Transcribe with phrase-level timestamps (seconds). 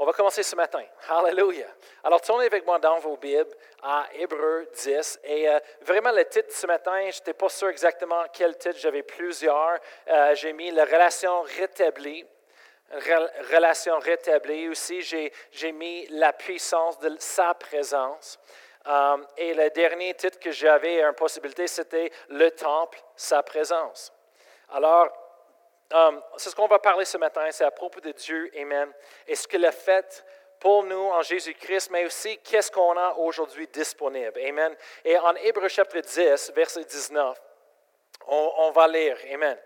[0.00, 0.82] on va commencer ce matin.
[1.10, 1.68] Hallelujah.
[2.02, 5.20] Alors, tournez avec moi dans vos Bibles à Hébreu 10.
[5.24, 9.02] Et euh, vraiment, le titre ce matin, je n'étais pas sûr exactement quel titre, j'avais
[9.02, 9.78] plusieurs.
[10.08, 12.24] Euh, j'ai mis la relation rétablie.
[13.52, 18.38] Relation rétablie aussi, j'ai mis la puissance de sa présence.
[18.86, 24.14] Euh, et le dernier titre que j'avais une possibilité, c'était le temple, sa présence.
[24.70, 25.12] Alors,
[25.92, 28.92] Um, c'est ce qu'on va parler ce matin, c'est à propos de Dieu, Amen.
[29.26, 30.24] Et ce qu'il a fait
[30.60, 34.38] pour nous en Jésus-Christ, mais aussi qu'est-ce qu'on a aujourd'hui disponible.
[34.46, 34.76] Amen.
[35.04, 37.40] Et en Hébreu chapitre 10, verset 19,
[38.26, 39.16] on, on va lire.
[39.32, 39.58] Amen.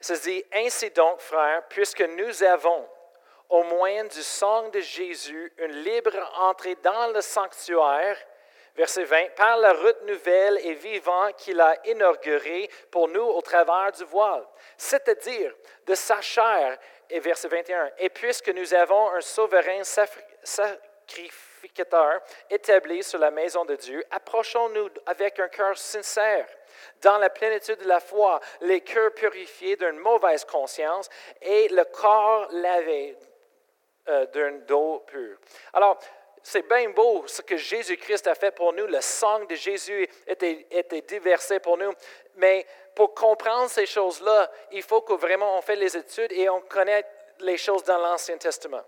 [0.00, 2.88] Ça se dit, Ainsi donc, frères, puisque nous avons,
[3.48, 8.16] au moyen du sang de Jésus, une libre entrée dans le sanctuaire,
[8.78, 13.90] Verset 20, par la route nouvelle et vivante qu'il a inaugurée pour nous au travers
[13.90, 14.46] du voile,
[14.76, 15.52] c'est-à-dire
[15.84, 16.78] de sa chair.
[17.10, 22.20] Et verset 21, et puisque nous avons un souverain sacrificateur
[22.50, 26.46] établi sur la maison de Dieu, approchons-nous avec un cœur sincère,
[27.02, 31.08] dans la plénitude de la foi, les cœurs purifiés d'une mauvaise conscience
[31.40, 33.16] et le corps lavé
[34.08, 35.36] euh, d'un dos pur.
[35.72, 35.98] Alors,
[36.42, 38.86] c'est bien beau ce que Jésus-Christ a fait pour nous.
[38.86, 41.92] Le sang de Jésus était, était déversé pour nous.
[42.36, 46.60] Mais pour comprendre ces choses-là, il faut que vraiment on fait les études et on
[46.60, 47.04] connaît
[47.40, 48.82] les choses dans l'Ancien Testament.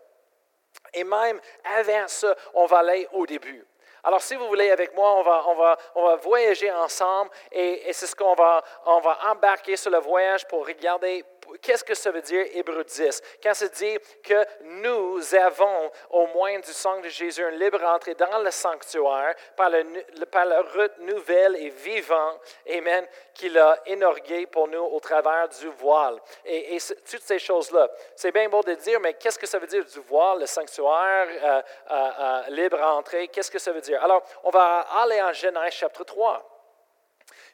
[0.94, 1.40] Et même
[1.78, 3.64] avant ça, on va aller au début.
[4.02, 7.88] Alors, si vous voulez avec moi, on va, on va, on va voyager ensemble et,
[7.88, 11.22] et c'est ce qu'on va, on va embarquer sur le voyage pour regarder
[11.62, 13.22] qu'est-ce que ça veut dire Hébreu 10?
[13.42, 18.14] Quand ça dit que nous avons, au moins du sang de Jésus, une libre entrée
[18.14, 24.82] dans le sanctuaire par, la route nouvelle et vivante, Amen, qu'il a inauguré pour nous
[24.82, 26.18] au travers du voile.
[26.44, 26.78] Et,
[27.10, 27.88] toutes ces choses-là.
[28.14, 31.28] C'est bien beau de dire, mais qu'est-ce que ça veut dire du voile, le sanctuaire,
[31.42, 33.28] euh, euh, euh, libre entrée?
[33.28, 34.02] Qu'est-ce que ça veut dire?
[34.02, 36.59] Alors, on va aller en Genèse chapitre 3.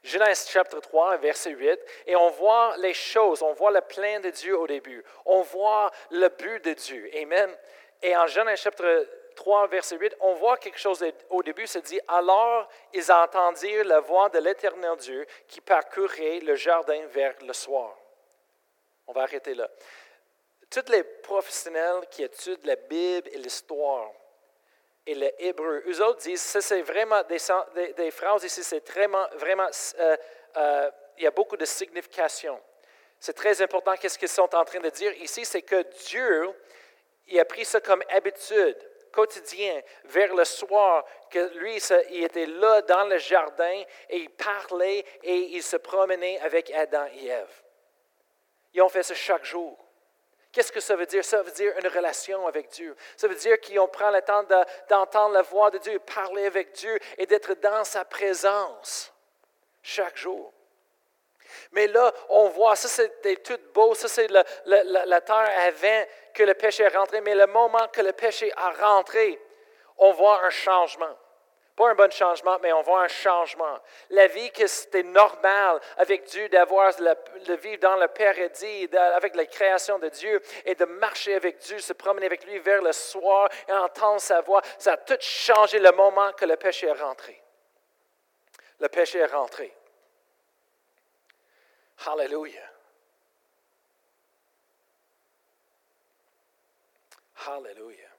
[0.07, 4.31] Genèse chapitre 3, verset 8, et on voit les choses, on voit le plein de
[4.31, 7.11] Dieu au début, on voit le but de Dieu.
[7.21, 7.50] Amen.
[8.00, 11.99] Et en Genèse chapitre 3, verset 8, on voit quelque chose au début, c'est dit,
[12.06, 17.97] alors ils entendirent la voix de l'éternel Dieu qui parcourait le jardin vers le soir.
[19.09, 19.69] On va arrêter là.
[20.71, 24.12] Tous les professionnels qui étudient la Bible et l'histoire
[25.06, 25.83] et le hébreu.
[25.87, 27.39] Eux autres disent, c'est vraiment des,
[27.94, 29.69] des, phrases ici, c'est vraiment, vraiment,
[29.99, 30.17] euh,
[30.56, 32.61] euh, il y a beaucoup de signification.
[33.19, 36.50] C'est très important qu'est-ce qu'ils sont en train de dire ici, c'est que Dieu,
[37.28, 38.77] il a pris ça comme habitude
[39.16, 41.78] quotidien, vers le soir, que lui,
[42.11, 47.06] il était là dans le jardin et il parlait et il se promenait avec Adam
[47.15, 47.62] et Ève.
[48.75, 49.85] Ils ont fait ça chaque jour.
[50.56, 51.22] Qu'est-ce que ça veut dire?
[51.22, 52.97] Ça veut dire une relation avec Dieu.
[53.15, 54.43] Ça veut dire qu'on prend le temps
[54.89, 59.12] d'entendre la voix de Dieu, parler avec Dieu et d'être dans sa présence
[59.83, 60.50] chaque jour.
[61.72, 66.55] Mais là, on voit, ça c'était tout beau, ça c'est la terre avant que le
[66.55, 69.39] péché est rentré, mais le moment que le péché a rentré,
[69.99, 71.19] on voit un changement.
[71.76, 73.78] Pas un bon changement, mais on voit un changement.
[74.09, 79.44] La vie que c'était normal avec Dieu, d'avoir de vivre dans le paradis, avec la
[79.44, 83.50] création de Dieu, et de marcher avec Dieu, se promener avec lui vers le soir
[83.69, 87.42] et entendre sa voix, ça a tout changé le moment que le péché est rentré.
[88.81, 89.70] Le péché est rentré.
[92.06, 92.70] Hallelujah.
[97.47, 98.16] Hallelujah.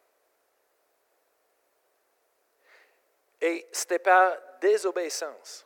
[3.42, 5.66] Et c'était par désobéissance.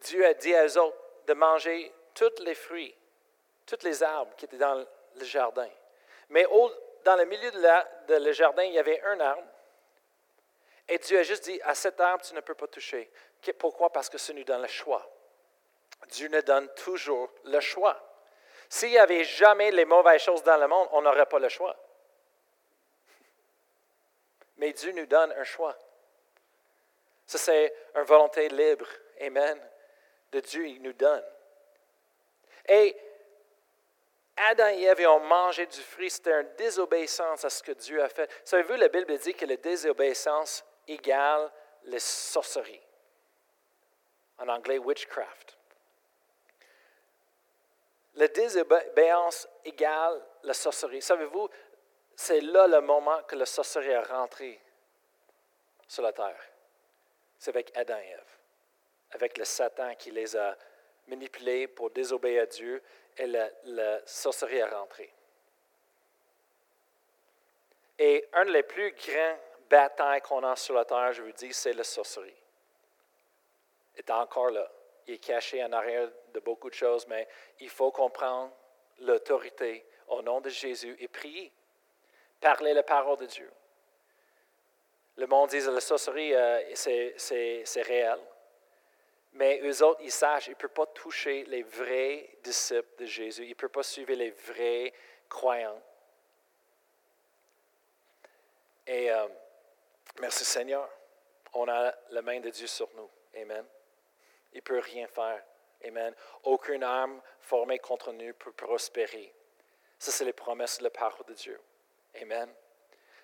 [0.00, 2.94] Dieu a dit à eux autres de manger tous les fruits,
[3.66, 5.68] tous les arbres qui étaient dans le jardin.
[6.30, 6.46] Mais
[7.04, 9.46] dans le milieu de, le jardin, il y avait un arbre.
[10.88, 13.10] Et Dieu a juste dit, à cet arbre, tu ne peux pas toucher.
[13.58, 13.90] Pourquoi?
[13.90, 15.08] Parce que ce nous donne le choix.
[16.08, 17.96] Dieu nous donne toujours le choix.
[18.68, 21.76] S'il n'y avait jamais les mauvaises choses dans le monde, on n'aurait pas le choix.
[24.60, 25.76] Mais Dieu nous donne un choix.
[27.26, 28.86] Ça, c'est une volonté libre.
[29.20, 29.58] Amen.
[30.32, 31.24] De Dieu, il nous donne.
[32.68, 32.94] Et
[34.36, 36.10] Adam et Ève ont mangé du fruit.
[36.10, 38.30] C'était une désobéissance à ce que Dieu a fait.
[38.44, 41.50] Savez-vous, la Bible dit que la désobéissance égale
[41.84, 42.86] la sorcerie.
[44.38, 45.56] En anglais, witchcraft.
[48.14, 51.00] La désobéissance égale la sorcerie.
[51.00, 51.48] Savez-vous,
[52.20, 54.60] c'est là le moment que le sorcier est rentré
[55.88, 56.38] sur la terre.
[57.38, 58.38] C'est avec Adam et Ève,
[59.12, 60.54] avec le Satan qui les a
[61.08, 62.82] manipulés pour désobéir à Dieu,
[63.16, 65.10] et le, le sorcier est rentré.
[67.98, 69.38] Et un des plus grands
[69.70, 72.36] batailles qu'on a sur la terre, je vous dis, c'est la sorcellerie.
[73.94, 74.70] Il est encore là.
[75.06, 77.26] Il est caché en arrière de beaucoup de choses, mais
[77.60, 78.52] il faut comprendre
[78.98, 81.50] l'autorité au nom de Jésus et prier.
[82.40, 83.50] Parler la parole de Dieu.
[85.16, 88.18] Le monde dit que la sorcellerie, euh, c'est réel.
[89.32, 93.44] Mais eux autres, ils sachent, ils ne peuvent pas toucher les vrais disciples de Jésus.
[93.44, 94.92] Ils ne peuvent pas suivre les vrais
[95.28, 95.80] croyants.
[98.86, 99.28] Et euh,
[100.20, 100.88] merci Seigneur,
[101.52, 103.08] on a la main de Dieu sur nous.
[103.36, 103.64] Amen.
[104.52, 105.44] Il ne peut rien faire.
[105.84, 106.14] Amen.
[106.42, 109.32] Aucune arme formée contre nous peut prospérer.
[109.98, 111.60] Ça, c'est les promesses de la parole de Dieu.
[112.14, 112.52] Amen.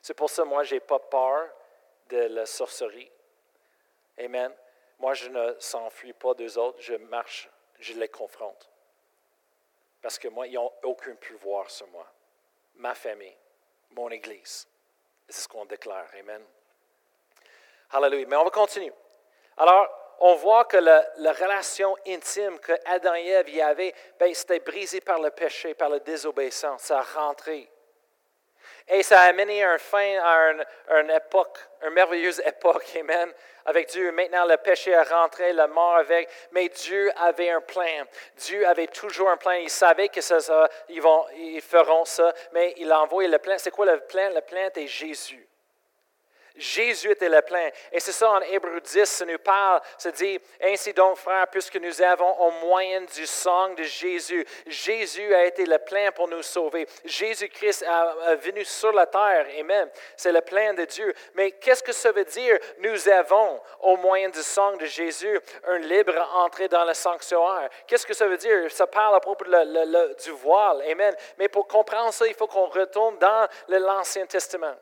[0.02, 1.48] C'est pour ça, moi, je n'ai pas peur
[2.08, 3.10] de la sorcellerie.
[4.18, 4.52] Amen.
[4.98, 7.50] Moi, je ne s'enfuis pas d'eux autres, je marche,
[7.80, 8.70] je les confronte.
[10.00, 12.06] Parce que moi, ils n'ont aucun pouvoir sur moi.
[12.76, 13.36] Ma famille,
[13.90, 14.68] mon Église.
[15.28, 16.06] C'est ce qu'on déclare.
[16.18, 16.44] Amen.
[17.90, 18.26] Hallelujah.
[18.26, 18.92] Mais on va continuer.
[19.56, 19.88] Alors,
[20.20, 25.00] on voit que la, relation intime que Adam et Ève y avaient, ben, c'était brisé
[25.00, 26.82] par le péché, par la désobéissance.
[26.82, 27.68] Ça a rentré.
[28.88, 30.52] Et ça a amené un fin à
[31.00, 33.32] une, époque, une merveilleuse époque, Amen,
[33.64, 34.12] avec Dieu.
[34.12, 38.04] Maintenant, le péché est rentré, la mort avec, mais Dieu avait un plan.
[38.36, 39.52] Dieu avait toujours un plan.
[39.52, 43.56] Il savait que ça, ils, vont, ils feront ça, mais il a envoyé le plan.
[43.58, 44.30] C'est quoi le plan?
[44.32, 45.48] Le plan était Jésus.
[46.56, 47.68] Jésus était le plein.
[47.92, 51.76] Et c'est ça en Hébreu 10, ça nous parle, ça dit, ainsi donc frères, puisque
[51.76, 56.42] nous avons au moyen du sang de Jésus, Jésus a été le plein pour nous
[56.42, 56.86] sauver.
[57.04, 59.46] Jésus-Christ a, venu sur la terre.
[59.58, 59.88] Amen.
[60.16, 61.12] C'est le plein de Dieu.
[61.34, 62.58] Mais qu'est-ce que ça veut dire?
[62.78, 67.68] Nous avons au moyen du sang de Jésus un libre entrée dans le sanctuaire.
[67.86, 68.70] Qu'est-ce que ça veut dire?
[68.70, 70.82] Ça parle à propos du voile.
[70.90, 71.14] Amen.
[71.38, 74.74] Mais pour comprendre ça, il faut qu'on retourne dans l'Ancien Testament.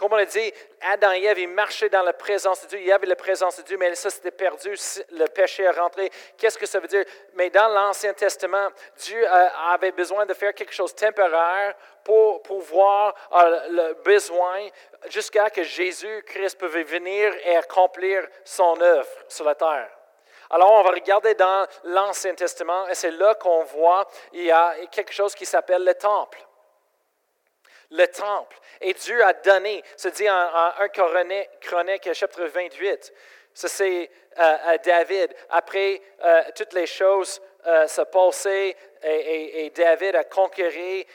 [0.00, 0.50] Comme on a dit,
[0.80, 2.78] Adam et Ève, ils marchaient dans la présence de Dieu.
[2.80, 4.74] Il y avait la présence de Dieu, mais ça, c'était perdu.
[5.10, 6.10] Le péché est rentré.
[6.38, 7.04] Qu'est-ce que ça veut dire?
[7.34, 12.42] Mais dans l'Ancien Testament, Dieu euh, avait besoin de faire quelque chose de temporaire pour
[12.42, 14.68] pouvoir euh, le besoin
[15.10, 19.90] jusqu'à que Jésus-Christ pouvait venir et accomplir son œuvre sur la terre.
[20.48, 24.76] Alors, on va regarder dans l'Ancien Testament et c'est là qu'on voit il y a
[24.90, 26.38] quelque chose qui s'appelle le temple
[27.90, 28.56] le temple.
[28.80, 30.88] Et Dieu a donné, se dit en, 1
[31.60, 33.12] Chronique, chapitre 28,
[33.52, 40.14] ça c'est euh, à David, après euh, toutes les choses euh, se passaient et, David
[40.14, 41.06] a conquéré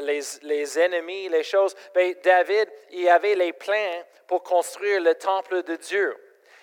[0.00, 5.14] les, les, ennemis, les choses, mais ben, David, il avait les plans pour construire le
[5.14, 6.16] temple de Dieu.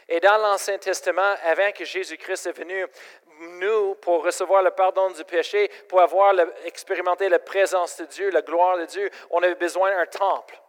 [0.10, 2.86] Et dans l'Ancien Testament, avant que Jésus-Christ est venu,
[3.40, 6.34] nous, pour recevoir le pardon du péché, pour avoir
[6.64, 10.60] expérimenté la présence de Dieu, la gloire de Dieu, on avait besoin d'un temple.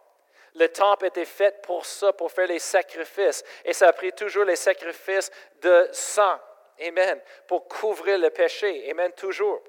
[0.55, 3.43] Le temple était fait pour ça, pour faire les sacrifices.
[3.63, 5.31] Et ça a pris toujours les sacrifices
[5.61, 6.39] de sang.
[6.81, 7.21] Amen.
[7.47, 8.89] Pour couvrir le péché.
[8.89, 9.11] Amen.
[9.13, 9.61] Toujours.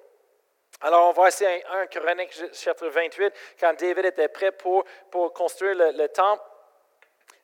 [0.81, 5.33] Alors, on voit ici un, un Chronique chapitre 28, quand David était prêt pour, pour
[5.33, 6.43] construire le, temple.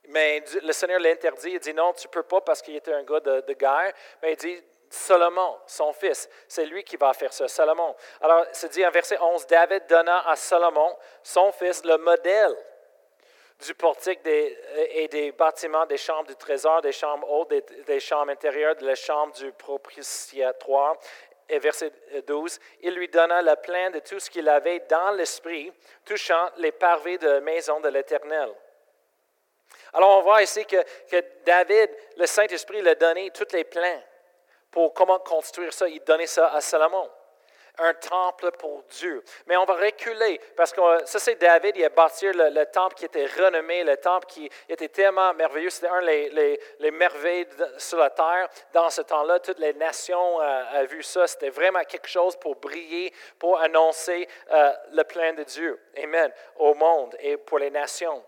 [0.09, 1.51] Mais le Seigneur l'interdit.
[1.53, 3.93] Il dit non, tu ne peux pas parce qu'il était un gars de, de guerre.
[4.23, 7.95] Mais il dit Salomon, son fils, c'est lui qui va faire ça, Salomon.
[8.21, 12.57] Alors, c'est dit en verset 11, David donna à Salomon, son fils, le modèle
[13.65, 17.53] du portique et des bâtiments, des chambres du trésor, des chambres hautes,
[17.87, 20.97] des, chambres intérieures, de la chambre du propitiatoire.
[21.49, 21.93] Et verset
[22.27, 25.73] 12, il lui donna le plein de tout ce qu'il avait dans l'esprit,
[26.05, 28.51] touchant les parvis de la maison de l'Éternel.
[29.93, 30.77] Alors on voit ici que,
[31.45, 34.03] David, le Saint-Esprit, lui a donné tous les plans
[34.75, 35.87] pour comment construire ça.
[35.89, 37.09] Il donnait ça à Salomon.
[37.79, 39.23] Un temple pour Dieu.
[39.47, 43.05] Mais on va reculer parce que ça, c'est David, il a bâti le, temple qui
[43.05, 45.71] était renommé, le temple qui était tellement merveilleux.
[45.71, 47.47] C'était un des les, merveilles
[47.79, 48.49] sur la terre.
[48.73, 51.29] Dans ce temps-là, toutes les nations euh, ont vu ça.
[51.29, 55.81] C'était vraiment quelque chose pour briller, pour annoncer euh, le plein de Dieu.
[56.03, 56.33] Amen.
[56.57, 58.25] Au monde et pour les nations.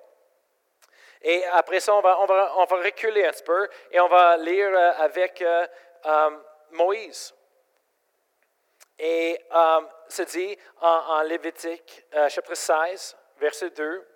[1.22, 4.06] Et après ça, on va, on va, on va reculer un petit peu et on
[4.06, 5.42] va lire euh, avec
[6.06, 6.30] euh,
[6.70, 7.34] Moïse.
[8.98, 14.08] Et euh, c'est dit en, Lévitique, euh, chapitre 16, verset 2.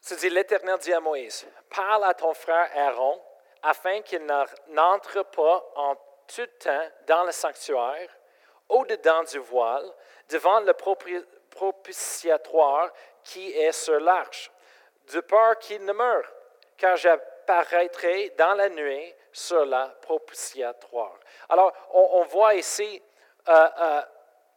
[0.00, 3.22] C'est dit, l'Éternel dit à Moïse, parle à ton frère Aaron
[3.62, 4.26] afin qu'il
[4.68, 5.94] n'entre pas en
[6.26, 8.10] tout temps dans le sanctuaire,
[8.68, 9.88] au-dedans du voile,
[10.28, 10.72] devant le
[11.50, 12.90] propitiatoire
[13.22, 14.50] qui est sur l'arche,
[15.12, 16.28] de peur qu'il ne meure,
[16.76, 16.96] car
[17.46, 21.18] paraîtrait dans la nuit sur la propitiatoire.
[21.48, 23.02] Alors, on, voit ici
[23.48, 24.02] euh, euh,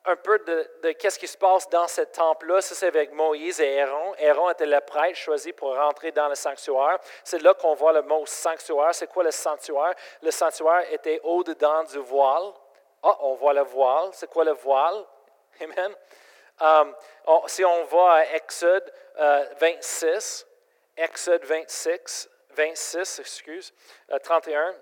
[0.05, 2.61] un peu de, qu'est-ce qui se passe dans ce temple-là.
[2.61, 4.13] Ça, c'est avec Moïse et Aaron.
[4.19, 6.99] Aaron était le prêtre choisi pour rentrer dans le sanctuaire.
[7.23, 8.93] C'est là qu'on voit le mot sanctuaire.
[8.93, 9.93] C'est quoi le sanctuaire?
[10.21, 12.51] Le sanctuaire était au-dedans du voile.
[13.01, 14.09] Ah, on voit le voile.
[14.13, 15.03] C'est quoi le voile?
[15.61, 15.95] Amen.
[16.59, 16.95] Um,
[17.47, 18.91] si on va à Exode
[19.59, 20.47] 26,
[20.97, 23.73] euh, Exode 26, 26, excuse,
[24.23, 24.73] 31, euh,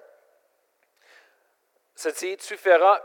[1.96, 3.02] ça dit, tu feras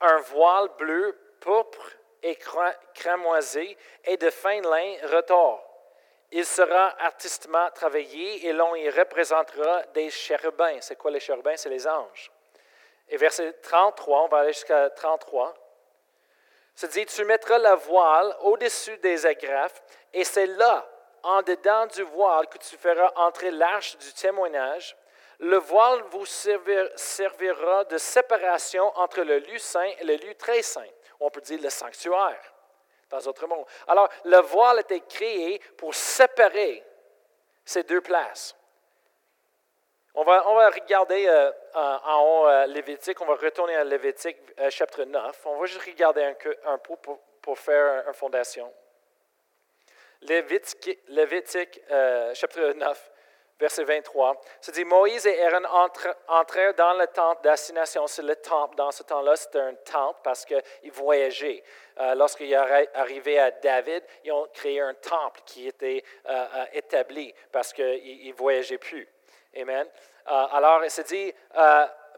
[0.00, 1.90] un voile bleu pourpre
[2.22, 2.38] et
[2.94, 5.66] cramoisi et de fin lin retors.
[6.32, 10.80] Il sera artistement travaillé et l'on y représentera des chérubins.
[10.80, 11.56] C'est quoi les chérubins?
[11.56, 12.30] C'est les anges.
[13.08, 15.54] Et verset 33, on va aller jusqu'à 33.
[16.76, 20.88] Ça dit, tu mettras la voile au-dessus des agrafes et c'est là,
[21.22, 24.96] en dedans du voile, que tu feras entrer l'arche du témoignage.
[25.38, 30.84] Le voile vous servira de séparation entre le lieu saint et le lieu très saint
[31.20, 32.40] on peut dire le sanctuaire,
[33.10, 33.66] dans d'autres mots.
[33.86, 36.82] Alors, le voile été créé pour séparer
[37.64, 38.56] ces deux places.
[40.14, 44.38] On va, on va regarder euh, en haut euh, Lévitique, on va retourner à Lévitique
[44.58, 45.46] euh, chapitre 9.
[45.46, 46.34] On va juste regarder
[46.64, 48.72] un, peu pour, faire une fondation.
[50.22, 51.80] Lévitique, Lévitique
[52.34, 53.10] chapitre 9
[53.60, 54.40] verset 23.
[54.60, 55.64] Ça dit Moïse et Aaron
[56.28, 58.06] entrèrent dans le temple d'assignation.
[58.06, 58.74] C'est le temple.
[58.76, 61.62] Dans ce temps-là, c'était un temple parce qu'ils voyageaient.
[61.98, 67.32] Euh, Lorsqu'ils arrivaient à David, ils ont créé un temple qui était euh, euh, établi
[67.52, 69.06] parce qu'ils ne voyageaient plus.
[69.56, 69.86] Amen.
[70.26, 71.32] Euh, alors, il se dit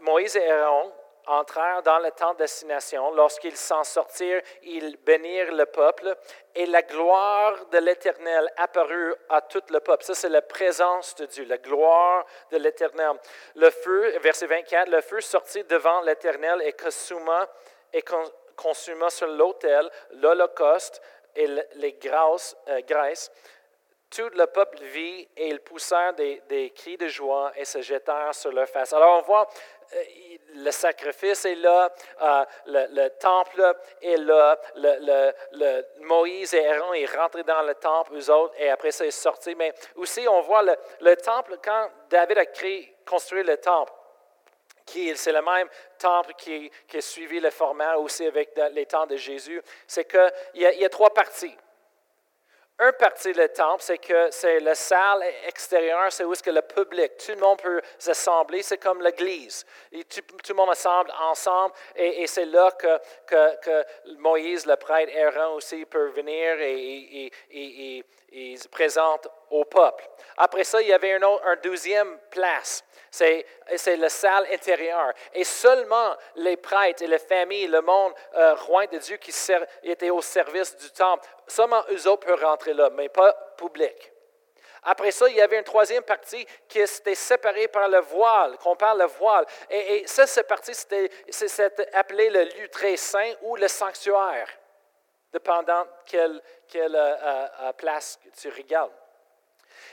[0.00, 0.92] Moïse et Aaron
[1.26, 3.12] entrèrent dans le temps de destination.
[3.12, 6.14] Lorsqu'ils s'en sortirent, ils bénirent le peuple
[6.55, 10.05] et la gloire de l'Éternel apparut à tout le peuple.
[10.05, 13.12] Ça, c'est la présence de Dieu, la gloire de l'Éternel.
[13.55, 17.49] Le feu, verset 24, le feu sortit devant l'Éternel et consuma,
[17.93, 18.02] et
[18.57, 21.00] consuma sur l'autel l'holocauste
[21.35, 23.31] et les grâces, euh, graisses.
[24.11, 28.35] Tout le peuple vit et ils poussèrent des, des, cris de joie et se jetèrent
[28.35, 28.93] sur leur face.
[28.93, 29.49] Alors on voit
[30.55, 37.43] le sacrifice est là, euh, le, temple est là, le, Moïse et Aaron est rentrés
[37.43, 39.55] dans le temple, eux autres, et après ça, ils sont sortis.
[39.55, 40.63] Mais aussi, on voit
[41.01, 43.93] le, temple, quand David a créé, construit le temple,
[44.87, 45.69] c'est le même
[45.99, 50.65] temple qui, a suivi le format aussi avec les temps de Jésus, c'est qu'il y,
[50.65, 51.57] il y a trois parties.
[52.85, 56.62] Un partie du temple, c'est que c'est la salle extérieure, c'est où est-ce que le
[56.62, 59.65] public, tout le monde peut s'assembler, c'est comme l'église.
[59.93, 62.99] Tout, tout, le monde assemble ensemble et, c'est là que,
[63.29, 63.85] que,
[64.19, 70.04] Moïse, le prêtre, Aaron aussi peut venir et, et, et, se présente au peuple.
[70.37, 73.44] Après ça, il y avait un, autre, deuxième place c'est,
[73.97, 75.12] le salle intérieur.
[75.35, 79.32] Et seulement les prêtres et les familles, le monde euh, roi de Dieu qui
[79.82, 84.12] était au service du temple, seulement eux autres peuvent rentrer là, mais pas public.
[84.85, 88.75] Après ça, il y avait une troisième partie qui était séparée par le voile, qu'on
[88.75, 89.47] parle le voile.
[89.71, 91.11] Et, ça, cette partie, c'était,
[91.92, 94.49] appelé le lieu très saint ou le sanctuaire,
[95.32, 98.90] dépendant quelle, quelle euh, euh, place tu regardes.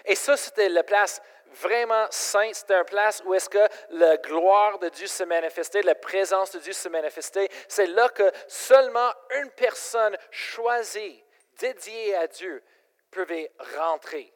[0.06, 1.22] Et ça, c'était la place
[1.54, 2.56] vraiment sainte.
[2.56, 6.60] C'était une place où est-ce que la gloire de Dieu se manifestait, la présence de
[6.60, 7.50] Dieu se manifestait.
[7.68, 11.24] C'est là que seulement une personne choisie,
[11.60, 12.64] dédiée à Dieu,
[13.12, 14.34] pouvait rentrer.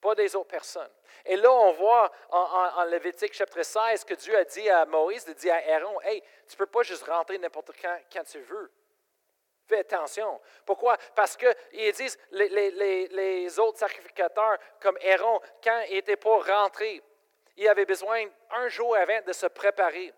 [0.00, 0.90] Pas des autres personnes.
[1.24, 5.24] Et là, on voit en, en, Lévitique chapitre 16 que Dieu a dit à Moïse,
[5.24, 8.40] de dire à Aaron, Hey, tu ne peux pas juste rentrer n'importe quand, quand tu
[8.40, 8.70] veux.
[9.78, 10.40] Attention.
[10.64, 10.96] Pourquoi?
[11.14, 17.02] Parce qu'ils disent, les, autres sacrificateurs, comme Aaron, quand il était pour rentrer,
[17.56, 20.12] il avait besoin un jour avant de se préparer,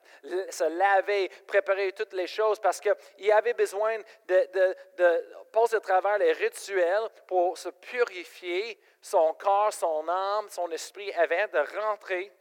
[0.50, 6.18] se laver, préparer toutes les choses, parce qu'il avait besoin de, de passer à travers
[6.18, 12.32] les rituels pour se purifier son corps, son âme, son esprit avant de rentrer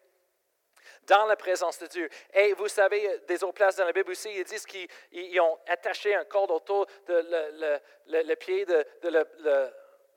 [1.07, 2.09] dans la présence de Dieu.
[2.33, 6.15] Et vous savez, des autres places dans la Bible aussi, ils disent qu'ils ont attaché
[6.15, 9.69] un corde autour de le, le, le, pied de, de le,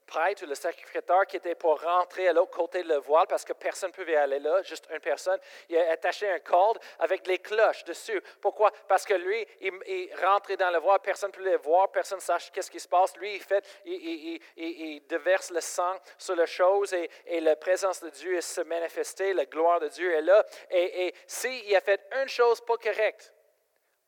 [0.06, 3.44] prêtre ou le sacrificateur qui était pour rentrer à l'autre côté de le voile parce
[3.44, 5.38] que personne ne pouvait aller là, juste une personne.
[5.68, 8.22] Il a attaché un corde avec les cloches dessus.
[8.40, 8.70] Pourquoi?
[8.88, 12.50] Parce que lui, il, rentrait dans le voile, personne ne pouvait voir, personne ne sache
[12.50, 13.16] qu'est-ce qui se passe.
[13.16, 18.00] Lui, il, fait, il, il, déverse le sang sur la chose et, et, la présence
[18.00, 20.44] de Dieu se manifester, la gloire de Dieu est là.
[20.70, 23.32] Et, et s'il a fait une chose pas correcte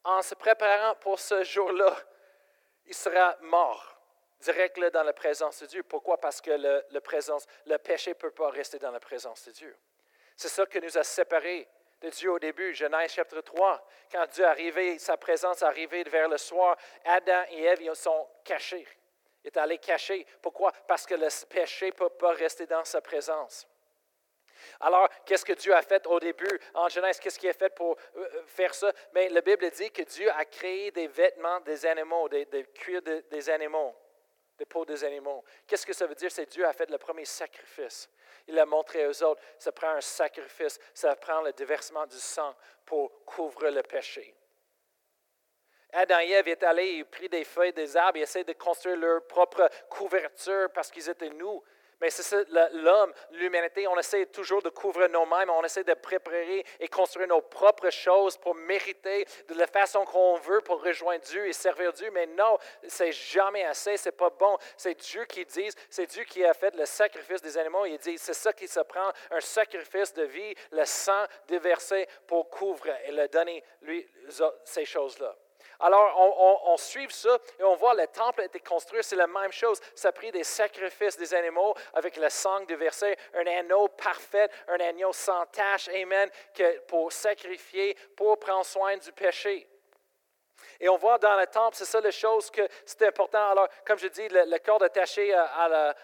[0.04, 1.94] en se préparant pour ce jour-là,
[2.86, 3.97] il sera mort
[4.40, 5.82] direct dans la présence de Dieu.
[5.82, 6.20] Pourquoi?
[6.20, 6.50] Parce que
[6.90, 9.76] le, présence, le péché ne peut pas rester dans la présence de Dieu.
[10.36, 11.68] C'est ça qui nous a séparés
[12.00, 13.86] de Dieu au début, Genèse chapitre 3.
[14.12, 18.86] Quand Dieu arrivé, sa présence arrivée vers le soir, Adam et Ève ils sont cachés.
[19.42, 20.24] Il est allé cacher.
[20.40, 20.72] Pourquoi?
[20.86, 23.66] Parce que le péché ne peut pas rester dans sa présence.
[24.80, 26.60] Alors, qu'est-ce que Dieu a fait au début?
[26.74, 27.18] En Genèse?
[27.18, 28.92] Qu'est-ce qu'il a fait pour euh, euh, faire ça?
[29.12, 33.50] Mais la Bible dit que Dieu a créé des vêtements des animaux, des, cuirs des
[33.50, 33.94] animaux,
[34.58, 35.44] des peaux des animaux.
[35.66, 36.30] Qu'est-ce que ça veut dire?
[36.30, 38.10] C'est Dieu a fait le premier sacrifice.
[38.46, 42.54] Il a montré aux autres, ça prend un sacrifice, ça prend le déversement du sang
[42.84, 44.34] pour couvrir le péché.
[45.92, 48.96] Adam et Ève est allé, ils pris des feuilles des arbres, ils essaient de construire
[48.96, 51.60] leur propre couverture parce qu'ils étaient nus.
[52.00, 52.36] Mais c'est ça,
[52.74, 57.40] l'homme, l'humanité, on essaie toujours de couvrir nous-mêmes, on essaie de préparer et construire nos
[57.40, 62.10] propres choses pour mériter de la façon qu'on veut pour rejoindre Dieu et servir Dieu.
[62.12, 64.56] Mais non, c'est jamais assez, c'est pas bon.
[64.76, 67.84] C'est Dieu qui dit, c'est Dieu qui a fait le sacrifice des animaux.
[67.86, 72.48] Il dit, c'est ça qui se prend, un sacrifice de vie, le sang déversé pour
[72.48, 74.06] couvrir et le donner, lui,
[74.64, 75.34] ces choses-là.
[75.80, 79.52] Alors, on, suit ça et on voit le temple a été construit, c'est la même
[79.52, 79.80] chose.
[79.94, 84.48] Ça a pris des sacrifices des animaux avec le sang du verset, un agneau parfait,
[84.66, 89.68] un agneau sans tache, amen, que pour sacrifier, pour prendre soin du péché.
[90.80, 93.50] Et on voit dans le temple, c'est ça la chose que c'est important.
[93.50, 95.44] Alors, comme je dis, le, corps attaché à,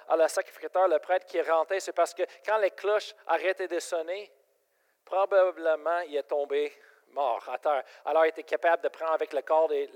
[0.08, 3.68] à, le sacrificateur, le prêtre qui est rentré, c'est parce que quand les cloches arrêtaient
[3.68, 4.30] de sonner,
[5.04, 6.72] probablement il est tombé
[7.14, 7.48] mort.
[8.04, 9.88] Alors, il était capable de prendre avec le corps et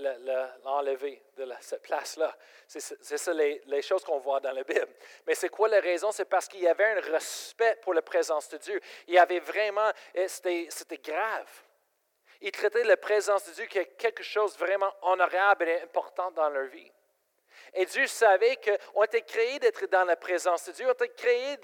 [0.64, 2.34] l'enlever de cette place-là.
[2.66, 2.80] C'est
[3.18, 4.88] ça les, choses qu'on voit dans la Bible.
[5.26, 6.10] Mais c'est quoi la raison?
[6.12, 8.80] C'est parce qu'il y avait un respect pour la présence de Dieu.
[9.06, 9.90] Il y avait vraiment,
[10.26, 10.68] c'était
[11.02, 11.50] grave.
[12.40, 16.66] Il traitait la présence de Dieu comme quelque chose vraiment honorable et important dans leur
[16.66, 16.90] vie.
[17.75, 21.56] Et Dieu savait qu'on était créés d'être dans la présence de Dieu, on était créés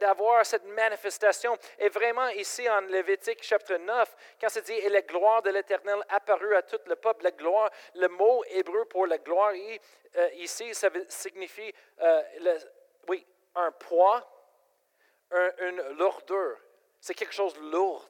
[0.00, 1.56] d'avoir cette manifestation.
[1.78, 6.02] Et vraiment, ici en Lévitique chapitre 9, quand c'est dit Et la gloire de l'Éternel
[6.08, 9.52] apparut à tout le peuple, la gloire, le mot hébreu pour la gloire
[10.16, 12.22] euh, ici, ça signifie, euh,
[13.08, 14.26] oui, un poids,
[15.60, 16.56] une lourdeur.
[17.00, 18.08] C'est quelque chose de lourd.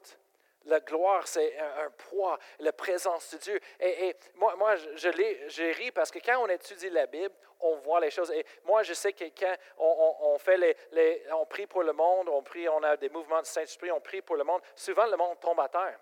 [0.65, 3.59] La gloire, c'est un, poids, la présence de Dieu.
[3.79, 8.11] Et, moi, moi, je, ris parce que quand on étudie la Bible, on voit les
[8.11, 8.31] choses.
[8.31, 10.57] Et moi, je sais que quand on, fait
[10.91, 14.01] les, on prie pour le monde, on prie, on a des mouvements de Saint-Esprit, on
[14.01, 15.99] prie pour le monde, souvent le monde tombe à terre.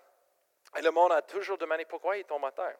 [0.76, 2.76] Et le monde a toujours demandé pourquoi il tombe à terre.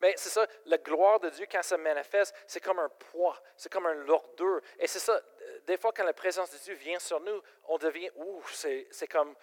[0.00, 3.72] Mais c'est ça, la gloire de Dieu, quand ça manifeste, c'est comme un poids, c'est
[3.72, 4.60] comme un lourdeur.
[4.78, 5.20] Et c'est ça,
[5.66, 9.34] des fois, quand la présence de Dieu vient sur nous, on devient, ouh, c'est comme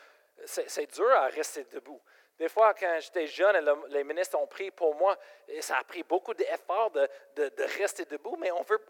[0.46, 2.02] c'est dur à rester debout.
[2.38, 3.56] Des fois, quand j'étais jeune,
[3.90, 5.18] les ministres ont pris pour moi,
[5.48, 7.08] et ça a pris beaucoup d'efforts de,
[7.78, 8.86] rester debout, mais on veut,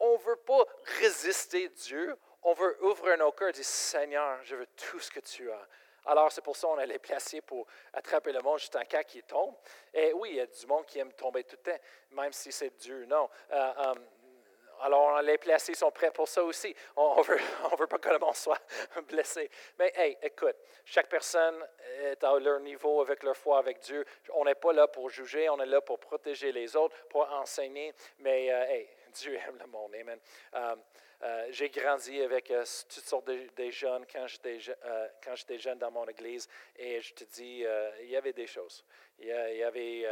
[0.00, 0.64] on, veut pas
[1.00, 5.20] résister Dieu, on veut ouvrir nos cœurs et dire Seigneur, je veux tout ce que
[5.20, 5.68] tu as.
[6.06, 9.24] Alors, c'est pour ça qu'on allait placer pour attraper le monde juste en cas qu'il
[9.24, 9.54] tombe.
[9.92, 11.78] Et oui, il y a du monde qui aime tomber tout le temps,
[12.12, 13.04] même si c'est Dieu.
[13.04, 13.28] Non.
[13.52, 13.94] Euh, euh,
[14.80, 16.74] alors, les placés sont prêts pour ça aussi.
[16.96, 17.38] On ne veut,
[17.72, 18.60] on veut pas que le monde soit
[19.08, 19.50] blessé.
[19.78, 21.66] Mais, hey, écoute, chaque personne
[22.00, 24.04] est à leur niveau avec leur foi avec Dieu.
[24.34, 27.92] On n'est pas là pour juger, on est là pour protéger les autres, pour enseigner.
[28.18, 29.94] Mais, euh, hey, Dieu aime le monde.
[29.94, 30.18] Amen.
[30.54, 30.76] Euh,
[31.22, 34.58] euh, j'ai grandi avec toutes sortes de, jeunes quand j'étais,
[35.24, 36.48] quand j'étais jeune dans mon église.
[36.76, 37.64] Et je te dis,
[38.02, 38.84] il y avait des choses.
[39.18, 40.06] Il y, avait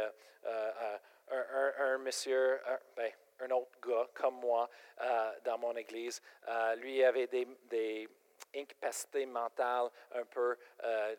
[1.29, 2.59] un, monsieur,
[2.93, 3.09] ben,
[3.41, 4.69] un autre gars comme moi
[5.01, 6.21] euh, dans mon église.
[6.47, 8.09] Euh, lui avait des,
[8.55, 11.15] incapacités mentales un peu euh,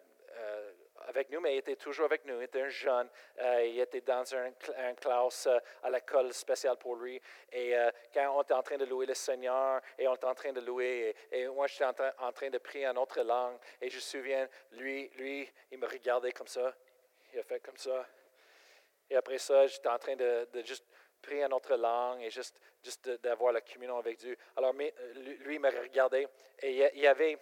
[1.08, 2.40] avec nous, mais il était toujours avec nous.
[2.40, 3.08] Il était un jeune.
[3.64, 5.48] il était dans une un classe
[5.82, 7.20] à l'école spéciale pour lui.
[7.52, 7.74] Et
[8.12, 10.60] quand on était en train de louer le Seigneur, et on était en train de
[10.60, 11.84] louer, et, moi, j'étais
[12.18, 15.86] en, train de prier en autre langue, et je me souviens, lui, lui, il me
[15.86, 16.72] regardait comme ça.
[17.32, 18.06] Il a fait comme ça.
[19.10, 20.84] Et après ça, j'étais en train de juste
[21.20, 24.36] prier en notre langue et juste, juste d'avoir la communion avec Dieu.
[24.56, 26.28] Alors, lui, me regardait
[26.60, 27.38] et il y avait,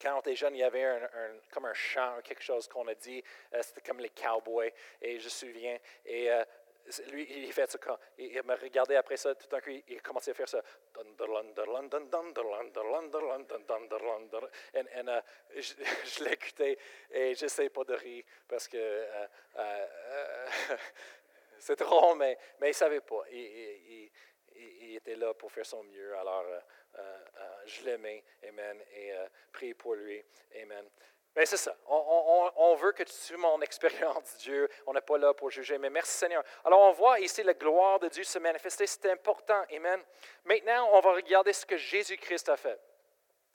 [0.00, 1.00] quand on était jeune, il y avait
[1.52, 3.22] comme un chant, quelque chose qu'on a dit,
[3.54, 6.44] euh, c'était comme les cowboys, et je me souviens, et euh,
[7.10, 10.00] lui, il fait ça quand il me regardait après ça, tout d'un coup, il a
[10.00, 10.62] commencé à faire ça.
[15.54, 16.78] Et, je, je l'écoutais
[17.10, 19.26] et je n'essayais pas de rire parce que euh,
[21.58, 23.22] c'est drôle, mais, mais il ne savait pas.
[23.30, 24.10] Il,
[24.94, 26.16] était là pour faire son mieux.
[26.16, 26.60] Alors, euh,
[26.98, 29.12] euh, euh, je l'aimais, Amen, et
[29.52, 30.24] prier pour lui,
[30.60, 30.88] Amen.
[31.36, 31.76] Mais c'est ça.
[31.86, 34.68] On, veut que tu suives mon expérience, Dieu.
[34.86, 36.42] On n'est pas là pour juger, mais merci Seigneur.
[36.64, 38.88] Alors, on voit ici la gloire de Dieu se manifester.
[38.88, 39.62] C'est important.
[39.72, 40.02] Amen.
[40.44, 42.80] Maintenant, on va regarder ce que Jésus-Christ a fait.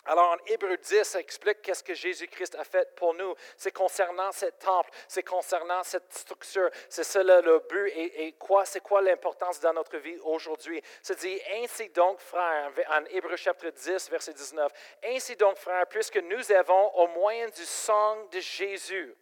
[0.06, 3.34] Alors, en Hébreu 10, ça explique qu'est-ce que Jésus-Christ a fait pour nous.
[3.56, 8.82] C'est concernant ce temple, c'est concernant cette structure, c'est cela le but et, quoi, c'est
[8.82, 10.82] quoi l'importance dans notre vie aujourd'hui.
[11.02, 14.72] C'est dit, ainsi donc, frères, en Hébreu chapitre 10, verset 19,
[15.06, 19.16] ainsi donc, frères, puisque nous avons au moyen du sang de Jésus,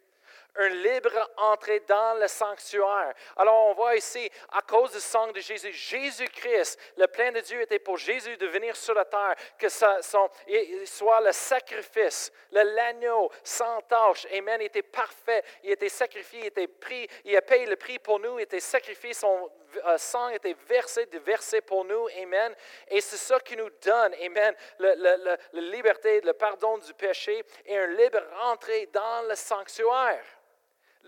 [0.58, 3.14] une libre entrée dans le sanctuaire.
[3.36, 7.60] Alors on voit ici, à cause du sang de Jésus, Jésus-Christ, le plein de Dieu
[7.62, 13.80] était pour Jésus de venir sur la terre, que ça soit le sacrifice, l'agneau sans
[13.82, 14.26] tâche.
[14.32, 14.60] Amen.
[14.60, 18.20] Il était parfait, il était sacrifié, il était pris, il a payé le prix pour
[18.20, 19.50] nous, il était sacrifié, son
[19.86, 22.08] euh, sang était versé, versé pour nous.
[22.20, 22.54] Amen.
[22.88, 27.96] Et c'est ça qui nous donne, Amen, la liberté, le pardon du péché et une
[27.96, 30.22] libre entrée dans le sanctuaire.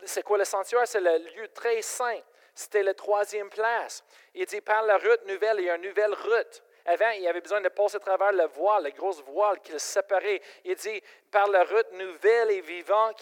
[0.04, 0.86] C'est quoi le sanctuaire?
[0.86, 2.20] C'est le lieu très saint.
[2.54, 4.04] C'était la troisième place.
[4.34, 6.62] Il dit, par la route nouvelle, il y a une nouvelle route.
[6.86, 9.78] Avant, il avait besoin de passer à travers le voile, la grosse voile qui le
[9.78, 10.40] séparait.
[10.64, 13.20] Il dit, par la route nouvelle et vivante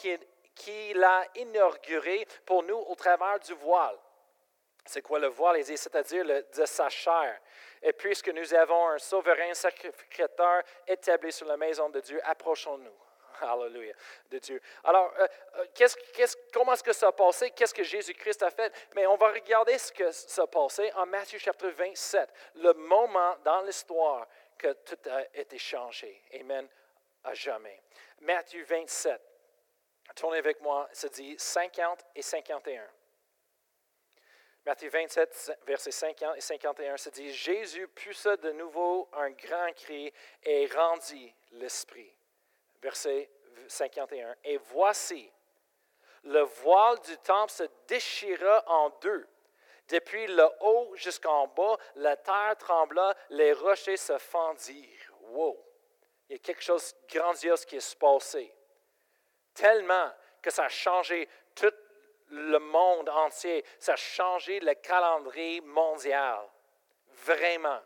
[0.55, 3.97] qu'il a inaugurée pour nous au travers du voile.
[4.85, 5.59] C'est quoi le voile?
[5.59, 7.41] Il dit, c'est-à-dire de sa chair.
[7.81, 13.02] Et puisque nous avons un souverain sacrificateur établi sur la maison de Dieu, approchons-nous.
[13.43, 13.95] Alléluia,
[14.31, 14.61] de Dieu.
[14.85, 15.27] Alors, euh,
[15.57, 15.87] euh,
[16.53, 17.51] comment est-ce que ça a passé?
[17.51, 18.73] Qu'est-ce que Jésus-Christ a fait?
[18.95, 23.37] Mais on va regarder ce que ça a passé en Matthieu chapitre 27, le moment
[23.45, 24.27] dans l'histoire
[24.57, 26.23] que tout a été changé.
[26.39, 26.69] Amen,
[27.25, 27.83] à jamais.
[28.21, 29.21] Matthieu 27,
[30.15, 32.87] tournez avec moi, ça dit 50 et 51.
[34.65, 40.13] Matthieu 27, versets 50 et 51, ça dit Jésus poussa de nouveau un grand cri
[40.45, 42.15] et rendit l'esprit
[42.83, 43.31] verset
[43.69, 44.35] 51.
[44.45, 45.31] Et voici,
[46.25, 49.27] le voile du temple se déchira en deux.
[49.89, 55.13] Depuis le haut jusqu'en bas, la terre trembla, les rochers se fendirent.
[55.31, 55.59] Wow!
[56.29, 58.55] Il y a quelque chose de grandiose qui est passé.
[59.55, 61.75] Tellement que ça a changé tout
[62.31, 63.65] le monde entier.
[63.79, 66.41] Ça a changé le calendrier mondial.
[67.25, 67.81] Vraiment.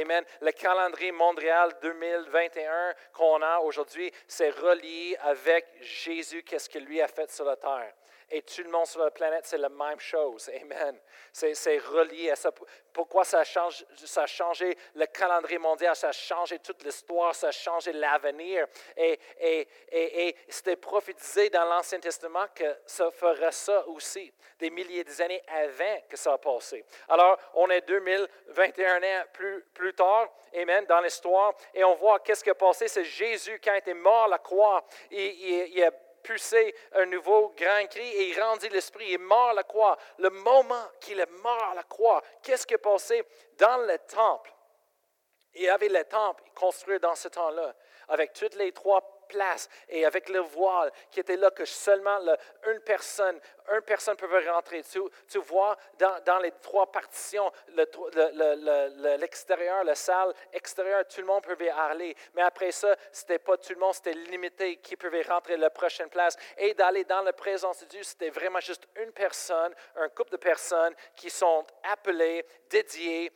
[0.00, 0.24] Amen.
[0.40, 7.06] Le calendrier mondial 2021 qu'on a aujourd'hui, c'est relié avec Jésus, qu'est-ce qu'il lui a
[7.06, 7.92] fait sur la terre.
[8.30, 10.50] Et tout le monde sur la planète, c'est la même chose.
[10.60, 10.98] Amen.
[11.32, 12.50] C'est relié à ça.
[12.92, 17.34] Pourquoi ça a, changé, ça a changé le calendrier mondial, ça a changé toute l'histoire,
[17.34, 18.66] ça a changé l'avenir.
[18.96, 25.04] Et, et, et, c'était prophétisé dans l'Ancien Testament que ça ferait ça aussi, des milliers
[25.04, 26.84] d'années avant que ça a passé.
[27.08, 32.44] Alors, on est 2021 ans plus, plus tard, Amen, dans l'histoire, et on voit qu'est-ce
[32.44, 32.86] qui a passé.
[32.86, 35.18] C'est Jésus, quand il était mort à la croix, il,
[35.74, 35.90] il a
[36.24, 39.06] poussé un nouveau grand cri et il rendit l'esprit.
[39.10, 39.96] Il mort à la croix.
[40.18, 43.22] Le moment qu'il est mort à la croix, qu'est-ce qui est passé?
[43.58, 44.52] Dans le temple?
[45.54, 47.74] Il avait le temple construit dans ce temps-là,
[48.08, 49.13] avec toutes les trois
[49.88, 52.18] et avec le voile qui était là que seulement
[52.66, 53.38] une personne,
[53.72, 54.82] une personne pouvait rentrer.
[55.28, 57.50] Tu, vois, dans, les trois partitions,
[59.18, 62.16] l'extérieur, le, la salle extérieure, tout le monde pouvait aller.
[62.34, 66.08] Mais après ça, c'était pas tout le monde, c'était limité qui pouvait rentrer la prochaine
[66.08, 66.36] place.
[66.56, 70.36] Et d'aller dans la présence de Dieu, c'était vraiment juste une personne, un couple de
[70.36, 73.32] personnes qui sont appelées, dédiées,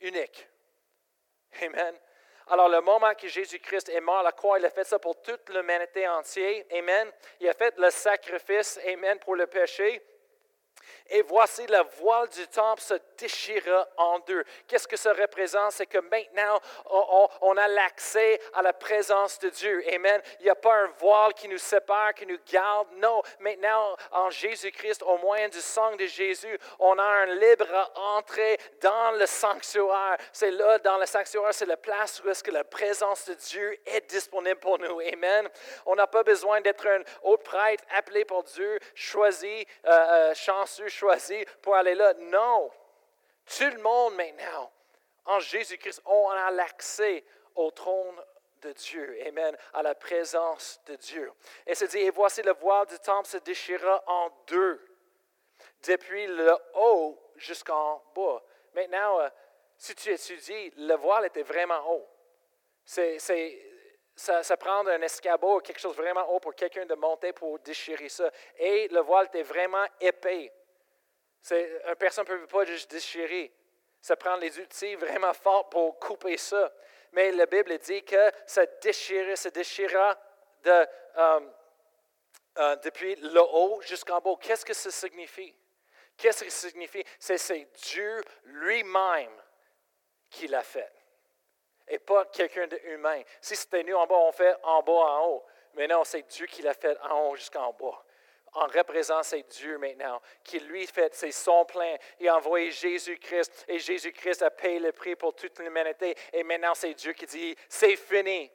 [0.00, 0.48] uniques.
[1.62, 1.94] Amen.
[2.48, 5.20] Alors, le moment que Jésus-Christ est mort à la croix, il a fait ça pour
[5.22, 6.64] toute l'humanité entière.
[6.72, 7.10] Amen.
[7.40, 10.02] Il a fait le sacrifice, Amen, pour le péché.
[11.10, 14.42] Et voici la voile du temple se déchira en deux.
[14.66, 15.72] Qu'est-ce que ça représente?
[15.72, 16.58] C'est que maintenant,
[17.42, 19.84] on, a l'accès à la présence de Dieu.
[19.92, 20.20] Amen.
[20.40, 22.88] Il n'y a pas un voile qui nous sépare, qui nous garde.
[22.96, 28.58] Non, maintenant, en Jésus-Christ, au moyen du sang de Jésus, on a un libre entrée
[28.80, 30.16] dans le sanctuaire.
[30.32, 33.78] C'est là, dans le sanctuaire, c'est la place où est-ce que la présence de Dieu
[33.86, 35.00] est disponible pour nous.
[35.00, 35.48] Amen.
[35.84, 40.88] On n'a pas besoin d'être un autre prêtre appelé pour Dieu, choisi, euh, euh, chanceux,
[40.94, 42.14] choisi pour aller là.
[42.14, 42.70] Non.
[43.46, 44.72] Tout le monde maintenant,
[45.26, 48.20] en Jésus-Christ, on a l'accès au trône
[48.62, 49.18] de Dieu.
[49.26, 49.56] Amen.
[49.72, 51.30] À la présence de Dieu.
[51.66, 54.80] Et c'est dit, et voici le voile du temple se déchira en deux,
[55.86, 58.42] depuis le haut jusqu'en bas.
[58.74, 59.28] Maintenant, euh,
[59.76, 62.06] si tu étudies, le voile était vraiment haut.
[62.84, 63.18] C'est,
[64.16, 68.08] ça, ça, prend un escabeau, quelque chose vraiment haut pour quelqu'un de monter pour déchirer
[68.08, 68.30] ça.
[68.58, 70.52] Et le voile était vraiment épais.
[71.50, 73.52] Une personne ne peut pas juste déchirer.
[74.00, 76.72] Ça prend les outils vraiment forts pour couper ça.
[77.12, 80.18] Mais la Bible dit que ça déchira, ça déchira
[80.66, 80.86] euh,
[82.58, 84.34] euh, depuis le haut jusqu'en bas.
[84.40, 85.54] Qu'est-ce que ça signifie?
[86.16, 87.04] Qu'est-ce que ça signifie?
[87.18, 89.42] C'est Dieu lui-même
[90.30, 90.90] qui l'a fait.
[91.86, 93.22] et pas quelqu'un d'humain.
[93.40, 95.44] Si c'était nous en bas, on fait en bas, en haut.
[95.74, 98.02] Mais non, c'est Dieu qui l'a fait en haut jusqu'en bas.
[98.54, 101.96] En représentant, Dieu maintenant, qui lui fait, c'est son plein.
[102.20, 106.14] Il a envoyé Jésus-Christ et Jésus-Christ a payé le prix pour toute l'humanité.
[106.32, 108.50] Et maintenant, c'est Dieu qui dit, c'est fini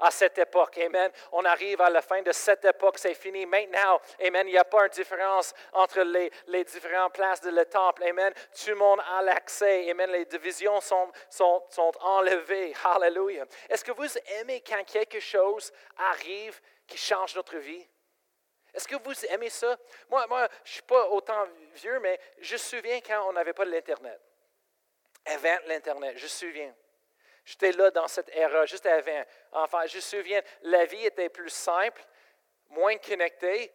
[0.00, 0.78] à cette époque.
[0.78, 1.10] Amen.
[1.32, 3.46] On arrive à la fin de cette époque, c'est fini.
[3.46, 7.64] Maintenant, Amen, il n'y a pas une différence entre les, les différentes places de le
[7.64, 8.04] temple.
[8.04, 8.32] Amen.
[8.54, 9.90] Tout le monde a l'accès.
[9.90, 10.10] Amen.
[10.10, 12.74] Les divisions sont, sont, sont enlevées.
[12.84, 13.46] Hallelujah.
[13.68, 17.86] Est-ce que vous aimez quand quelque chose arrive qui change notre vie?
[18.78, 19.76] Est-ce que vous aimez ça?
[20.08, 23.52] Moi, moi je ne suis pas autant vieux, mais je me souviens quand on n'avait
[23.52, 24.20] pas l'Internet.
[25.26, 26.72] Avant l'Internet, je me souviens.
[27.44, 29.24] J'étais là dans cette ère, juste avant.
[29.50, 32.00] Enfin, je me souviens, la vie était plus simple,
[32.68, 33.72] moins connectée.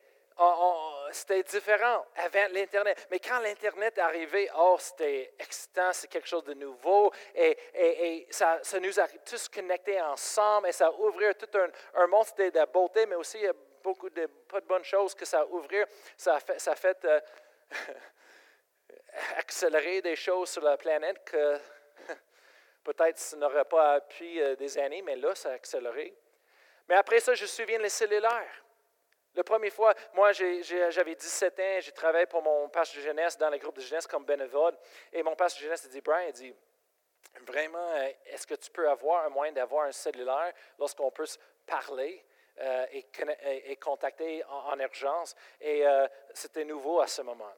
[1.12, 3.06] C'était différent avant l'Internet.
[3.12, 7.12] Mais quand l'Internet est arrivé, oh, c'était excitant, c'est quelque chose de nouveau.
[7.36, 11.68] Et, ça, nous a tous connectés ensemble et ça a ouvert tout un,
[12.02, 13.46] un monde de beauté, mais aussi
[13.84, 15.86] beaucoup de pas de bonnes choses que ça a ouvert.
[16.17, 17.19] Ça a fait, ça a fait euh,
[19.38, 21.60] accélérer des choses sur la planète que
[22.84, 26.13] Peut-être ça n'aurait pas pris euh, des années, mais là, ça a accéléré.
[26.89, 28.63] Mais après ça, je me souviens les cellulaires.
[29.36, 33.50] La première fois, moi, j'avais 17 ans, j'ai travaillé pour mon pasteur de jeunesse dans
[33.50, 34.78] les groupes de jeunesse comme bénévole.
[35.12, 36.54] Et mon pasteur de jeunesse, il dit, Brian, il dit,
[37.41, 41.39] vraiment, euh, est-ce que tu peux avoir un moyen d'avoir un cellulaire lorsqu'on peut se
[41.65, 42.24] parler?
[42.60, 45.36] Euh, et, contacter en, urgence?
[45.62, 45.84] Et
[46.34, 47.54] c'était nouveau à ce moment.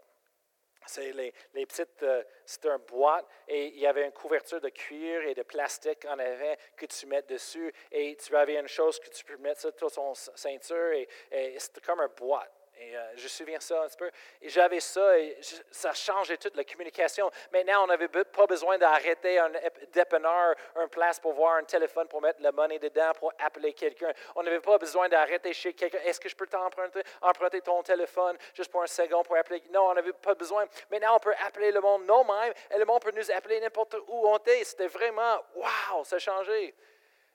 [0.85, 5.21] C'est les, petites, euh, c'était un boîte et il y avait une couverture de cuir
[5.23, 9.09] et de plastique en avant que tu mets dessus et tu avais une chose que
[9.09, 12.51] tu peux mettre sur ton ceinture et, et c'était comme un boîte.
[12.77, 14.11] Et euh, je me souviens ça un petit peu.
[14.41, 15.37] Et j'avais ça, et
[15.71, 17.31] ça changeait toute la communication.
[17.51, 19.51] Maintenant, on n'avait pas besoin d'arrêter un
[19.93, 24.11] dépanneur, un place pour voir un téléphone, pour mettre la monnaie dedans, pour appeler quelqu'un.
[24.35, 25.99] On n'avait pas besoin d'arrêter chez quelqu'un.
[26.03, 29.63] Est-ce que je peux t'emprunter emprunter ton téléphone juste pour un second pour appeler?
[29.71, 30.65] Non, on n'avait pas besoin.
[30.91, 34.27] Maintenant, on peut appeler le monde nous-mêmes et le monde peut nous appeler n'importe où
[34.27, 34.63] on est.
[34.63, 36.75] C'était vraiment, wow, ça a changé.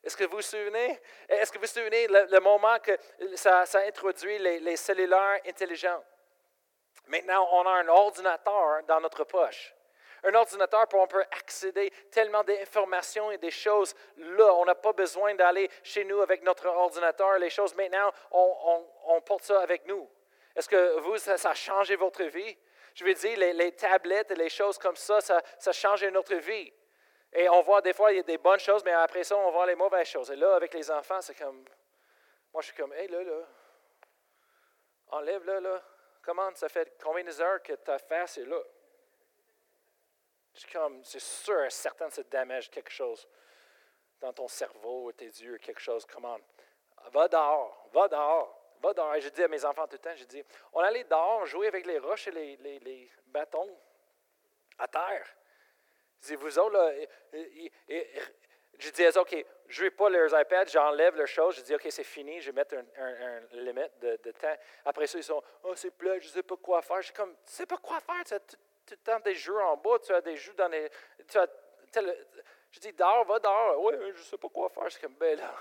[0.02, 0.98] Est-ce que vous vous souvenez?
[1.28, 2.96] Est-ce que vous vous souvenez le, moment que
[3.34, 6.02] ça, a introduit les, cellulaires intelligents?
[7.08, 9.74] Maintenant, on a un ordinateur dans notre poche.
[10.22, 14.54] Un ordinateur pour on peut accéder tellement d'informations et des choses là.
[14.54, 17.38] On n'a pas besoin d'aller chez nous avec notre ordinateur.
[17.38, 20.08] Les choses maintenant, on, porte ça avec nous.
[20.54, 22.56] Est-ce que vous, ça, a changé votre vie?
[22.94, 26.34] Je veux dire, les, tablettes et les choses comme ça, ça, ça a changé notre
[26.34, 26.72] vie.
[27.32, 29.50] Et on voit des fois, il y a des bonnes choses, mais après ça, on
[29.50, 30.30] voit les mauvaises choses.
[30.30, 31.64] Et là, avec les enfants, c'est comme.
[32.52, 33.46] Moi, je suis comme, hé, là, là.
[35.08, 35.82] Enlève, là, là.
[36.22, 38.60] Comment ça fait combien d'heures que ta face est là?
[40.54, 43.28] Je suis comme, c'est sûr, certain que ça damage quelque chose
[44.20, 46.04] dans ton cerveau, tes yeux, quelque chose.
[46.04, 46.38] Comment?
[47.12, 49.14] Va dehors, va dehors, va dehors.
[49.14, 51.68] Et je dis à mes enfants tout le temps, je dis, on allait dehors jouer
[51.68, 53.78] avec les roches et les, les bâtons
[54.78, 55.26] à terre.
[56.22, 56.92] Je vous autres, là,
[58.78, 62.04] je dis, OK, je ne pas leurs iPads, j'enlève leurs choses, je dis, OK, c'est
[62.04, 64.56] fini, je vais mettre un, un, limite de, temps.
[64.84, 67.00] Après ça, ils sont, oh, c'est plat, je ne sais pas quoi faire.
[67.00, 68.56] Je suis comme, tu sais pas quoi faire, tu as tout,
[69.04, 70.90] temps des jeux en bas, tu as des jeux dans les.
[71.28, 71.46] Tu as,
[72.70, 73.82] je dis, dehors, va dehors.
[73.82, 74.84] Oui, je ne sais pas quoi faire.
[74.84, 75.54] Je suis comme, ben là.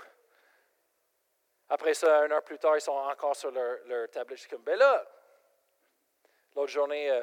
[1.68, 4.38] Après ça, une heure plus tard, ils sont encore sur leur, leur tablette.
[4.38, 5.06] Je suis comme, ben là.
[6.56, 7.22] L'autre journée, euh,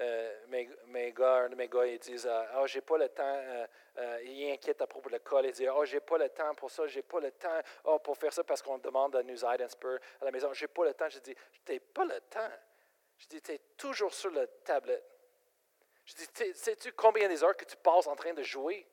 [0.00, 3.22] euh, mes, gars, un de mes gars, ils disent Ah, oh, j'ai pas le temps.
[3.22, 3.66] Euh,
[3.98, 5.46] euh, ils inquiètent à propos de l'école.
[5.46, 7.98] Ils disent Ah, oh, j'ai pas le temps pour ça, j'ai pas le temps oh,
[8.00, 10.52] pour faire ça parce qu'on demande à nous aider un à la maison.
[10.52, 11.08] J'ai pas le temps.
[11.08, 12.50] Je dis T'as pas le temps.
[13.18, 15.04] Je dis Tu es toujours sur la tablette.
[16.04, 18.86] Je dis Sais-tu combien des heures que tu passes en train de jouer?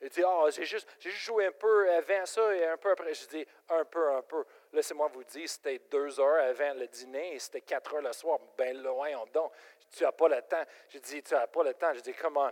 [0.00, 3.14] Il dit, ah, j'ai juste, juste, joué un peu avant ça et un peu après.
[3.14, 4.44] Je dis, un peu, un peu.
[4.72, 8.38] Laissez-moi vous dire, c'était deux heures avant le dîner et c'était quatre heures le soir.
[8.56, 9.52] Ben loin, on donc.
[9.90, 10.62] Tu n'as pas le temps.
[10.90, 11.94] Je dis, tu n'as pas le temps.
[11.94, 12.50] Je dis, comment?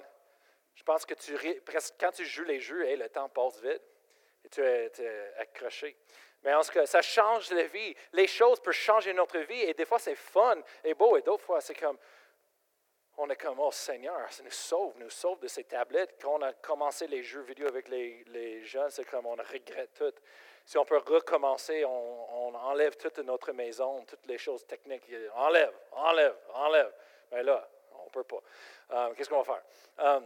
[0.74, 1.34] Je pense que tu,
[1.98, 3.82] quand tu joues les jeux, le temps passe vite
[4.44, 5.96] et tu es, accroché.
[6.42, 7.94] Mais en ce cas, ça change la vie.
[8.12, 11.42] Les choses peuvent changer notre vie et des fois c'est fun et beau et d'autres
[11.42, 11.98] fois c'est comme,
[13.16, 16.16] on est comme, oh Seigneur, ça nous sauve, nous sauve de ces tablettes.
[16.20, 19.94] Quand on a commencé les jeux vidéo avec les, les jeunes, c'est comme on regrette
[19.94, 20.12] tout.
[20.66, 25.04] Si on peut recommencer, on, enlève toute notre maison, toutes les choses techniques.
[25.34, 26.92] Enlève, enlève, enlève.
[27.30, 27.68] Mais là,
[28.00, 28.40] on ne peut pas.
[28.90, 29.62] Euh, qu'est-ce qu'on va faire?
[30.00, 30.20] Euh,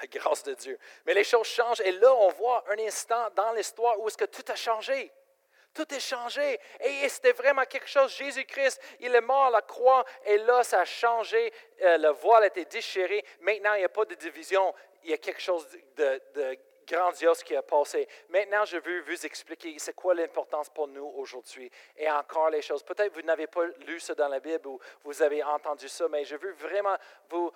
[0.00, 0.78] la grâce de Dieu.
[1.04, 4.24] Mais les choses changent et là, on voit un instant dans l'histoire où est-ce que
[4.24, 5.12] tout a changé.
[5.74, 6.58] Tout est changé.
[6.80, 8.10] Et c'était vraiment quelque chose.
[8.16, 10.04] Jésus-Christ, il est mort à la croix.
[10.24, 11.52] Et là, ça a changé.
[11.82, 13.24] Euh, le voile a été déchiré.
[13.40, 14.74] Maintenant, il n'y a pas de division.
[15.04, 18.08] Il y a quelque chose de, grandiose qui a passé.
[18.28, 21.70] Maintenant, je veux vous expliquer c'est quoi l'importance pour nous aujourd'hui.
[21.96, 22.82] Et encore les choses.
[22.82, 26.24] Peut-être vous n'avez pas lu ça dans la Bible ou vous avez entendu ça, mais
[26.24, 26.96] je veux vraiment
[27.28, 27.52] vous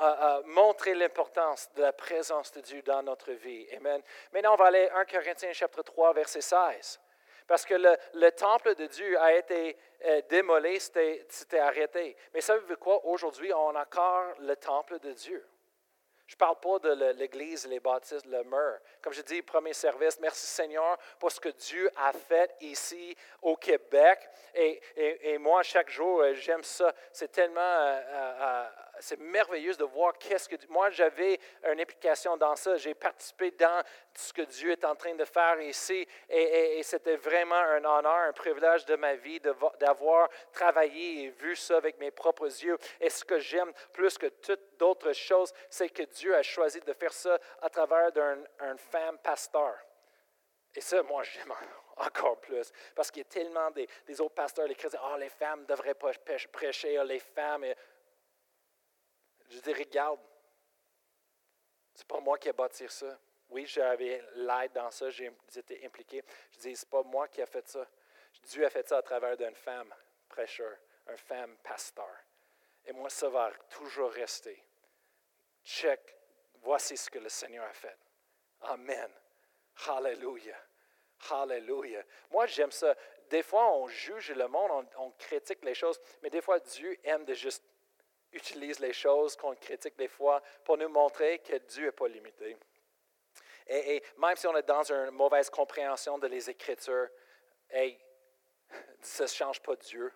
[0.00, 3.66] euh, euh, montrer l'importance de la présence de Dieu dans notre vie.
[3.76, 4.02] Amen.
[4.32, 7.00] Maintenant, on va aller à 1 Corinthiens chapitre 3, verset 16.
[7.46, 12.16] Parce que le, temple de Dieu a été euh, démolé, c'était arrêté.
[12.32, 13.04] Mais savez-vous quoi?
[13.04, 15.44] Aujourd'hui, on a encore le temple de Dieu.
[16.32, 18.78] Je ne parle pas de l'Église, les baptistes, le mur.
[19.02, 23.54] Comme je dis, premier service, merci Seigneur pour ce que Dieu a fait ici au
[23.54, 24.30] Québec.
[24.54, 26.94] Et, et, moi, chaque jour, euh, j'aime ça.
[27.12, 28.64] C'est tellement euh,
[29.02, 30.56] c'est merveilleux de voir qu'est-ce que...
[30.68, 32.76] Moi, j'avais une implication dans ça.
[32.76, 33.82] J'ai participé dans
[34.14, 36.06] ce que Dieu est en train de faire ici.
[36.28, 41.76] Et, c'était vraiment un honneur, un privilège de ma vie d'avoir travaillé et vu ça
[41.76, 42.78] avec mes propres yeux.
[43.00, 46.92] Et ce que j'aime plus que toutes d'autres choses, c'est que Dieu a choisi de
[46.92, 49.74] faire ça à travers d'une femme pasteur.
[50.74, 51.52] Et ça, moi, j'aime
[51.96, 52.72] encore plus.
[52.94, 55.94] Parce qu'il y a tellement des, autres pasteurs, les chrétiens, oh, les femmes ne devraient
[55.94, 56.12] pas
[56.50, 57.64] prêcher, oh, les femmes.
[59.52, 60.18] Je dis, regarde,
[61.94, 63.18] c'est pas moi qui ai bâti ça.
[63.50, 66.24] Oui, j'avais l'aide dans ça, j'ai été impliqué.
[66.52, 67.86] Je dis, c'est pas moi qui ai fait ça.
[68.44, 69.94] Dieu a fait ça à travers d'une femme
[70.26, 70.74] prêcheur,
[71.06, 72.16] une femme pasteur.
[72.86, 74.64] Et moi, ça va toujours rester.
[75.64, 76.16] Check,
[76.62, 77.98] voici ce que le Seigneur a fait.
[78.62, 79.10] Amen.
[79.86, 80.58] Hallelujah.
[81.30, 82.02] Hallelujah.
[82.30, 82.96] Moi, j'aime ça.
[83.28, 86.98] Des fois, on juge le monde, on, on, critique les choses, mais des fois, Dieu
[87.04, 87.62] aime de juste
[88.32, 92.56] utilise les choses qu'on critique des fois pour nous montrer que Dieu n'est pas limité.
[93.66, 97.08] Et, même si on est dans une mauvaise compréhension de les Écritures,
[99.00, 100.12] ça ne change pas Dieu.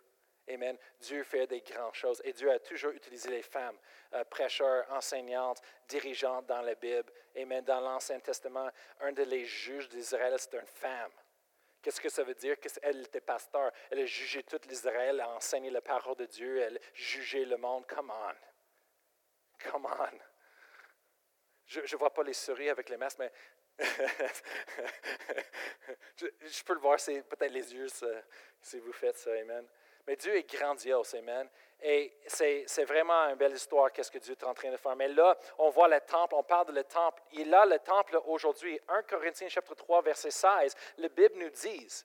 [0.48, 0.78] Amen.
[1.00, 2.20] Dieu fait des grandes choses.
[2.24, 3.76] Et Dieu a toujours utilisé les femmes,
[4.14, 7.12] euh, prêcheurs, enseignantes, dirigeantes dans la Bible.
[7.36, 7.64] Amen.
[7.64, 11.10] Dans l'Ancien Testament, un des juges d'Israël, c'était une femme.
[11.86, 12.58] Qu'est-ce que ça veut dire?
[12.58, 13.70] qu'elle était pasteur.
[13.92, 17.56] Elle a jugé tout l'Israël, a enseigné la parole de Dieu, elle a jugé le
[17.56, 17.86] monde.
[17.86, 19.70] Come on.
[19.70, 20.18] Come on.
[21.66, 23.30] Je ne vois pas les souris avec les masques, mais
[26.18, 27.86] je, peux le voir, c'est peut-être les yeux
[28.60, 29.30] si vous faites ça.
[29.30, 29.64] Amen.
[30.08, 31.14] Mais Dieu est grandiose.
[31.14, 31.48] Amen.
[31.82, 34.96] Et c'est vraiment une belle histoire, qu'est-ce que Dieu est en train de faire.
[34.96, 37.22] Mais là, on voit le temple, on parle de le temple.
[37.32, 42.04] Et là, le temple aujourd'hui, 1 Corinthiens chapitre 3, verset 16, la Bible nous dit,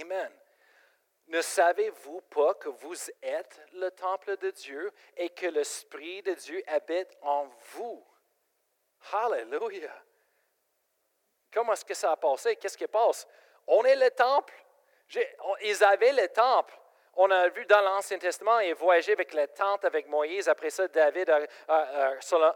[0.00, 0.32] Amen.
[1.26, 6.62] Ne savez-vous pas que vous êtes le temple de Dieu et que l'Esprit de Dieu
[6.66, 8.06] habite en vous?
[9.10, 10.04] Hallelujah!
[11.50, 12.56] Comment est-ce que ça a passé?
[12.56, 13.26] Qu'est-ce qui passe?
[13.66, 14.52] On est le temple.
[15.62, 16.78] Ils avaient le temple
[17.16, 20.48] on a vu dans l'Ancien Testament, il voyageait avec la tente avec Moïse.
[20.48, 21.30] Après ça, David,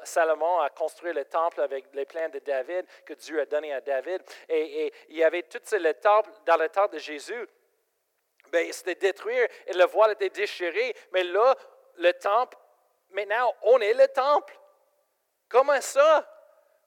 [0.03, 3.81] Salomon a construit le temple avec les plans de David que Dieu a donné à
[3.81, 4.23] David.
[4.49, 7.49] Et, il y avait tout le temple dans le temple de Jésus.
[8.51, 10.95] Bien, c'était détruit et le voile était déchiré.
[11.13, 11.55] Mais là,
[11.97, 12.57] le temple,
[13.11, 14.59] maintenant, on est le temple.
[15.49, 16.27] Comment ça?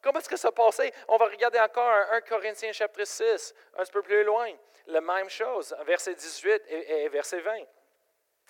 [0.01, 0.91] Comment est-ce que ça passait?
[1.07, 4.51] On va regarder encore 1 Corinthiens chapitre 6, un peu plus loin
[4.91, 7.63] la même chose, verset 18 et, verset 20.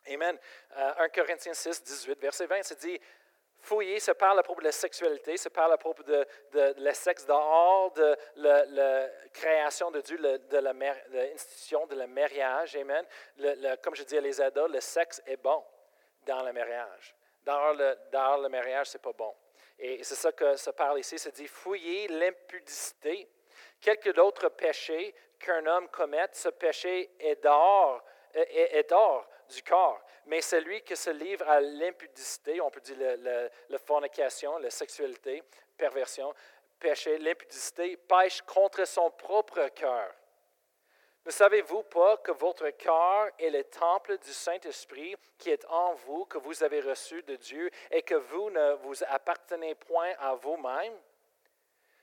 [0.08, 0.38] Amen.
[0.76, 3.00] 1 euh, Corinthiens 6, 18, verset 20, c'est dit,
[3.60, 7.26] fouiller, ça parle à propos de la sexualité, ça parle à propos de, de, sexe
[7.26, 12.76] dehors, de la, création de Dieu, de l'institution de la mariage.
[12.76, 13.06] Amen.
[13.84, 15.64] comme je dis à les ados, le sexe est bon
[16.26, 17.16] dans le mariage.
[17.44, 19.34] Dans le, dans le mariage, ce n'est pas bon.
[19.80, 23.28] Et c'est ça que ça parle ici, c'est dit fouiller l'impudicité,
[23.80, 28.94] quelques d'autres péchés qu'un homme commette, ce péché est d'or, est,
[29.50, 30.02] du corps.
[30.28, 32.98] Mais celui qui se livre à l'impudicité, on peut dire
[33.70, 35.44] la fornication, la sexualité,
[35.78, 36.34] perversion,
[36.80, 40.14] péché, l'impudicité, pêche contre son propre cœur.
[41.24, 46.26] Ne savez-vous pas que votre cœur est le temple du Saint-Esprit qui est en vous,
[46.26, 50.94] que vous avez reçu de Dieu, et que vous ne vous appartenez point à vous-même?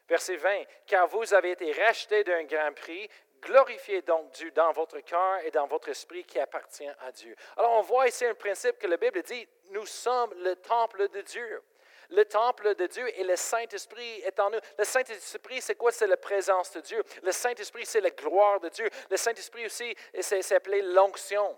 [0.09, 3.11] Verset 20, car vous avez été rachetés d'un grand prix,
[3.43, 7.35] Glorifiez donc Dieu dans votre cœur et dans votre esprit qui appartient à Dieu.
[7.57, 11.21] Alors on voit ici un principe que la Bible dit, nous sommes le temple de
[11.23, 11.63] Dieu.
[12.11, 14.59] Le temple de Dieu et le Saint-Esprit est en nous.
[14.79, 15.93] Le Saint-Esprit, c'est quoi?
[15.93, 17.03] C'est la présence de Dieu.
[17.23, 18.89] Le Saint-Esprit, c'est la gloire de Dieu.
[19.11, 21.57] Le Saint-Esprit aussi, c'est appelé l'onction.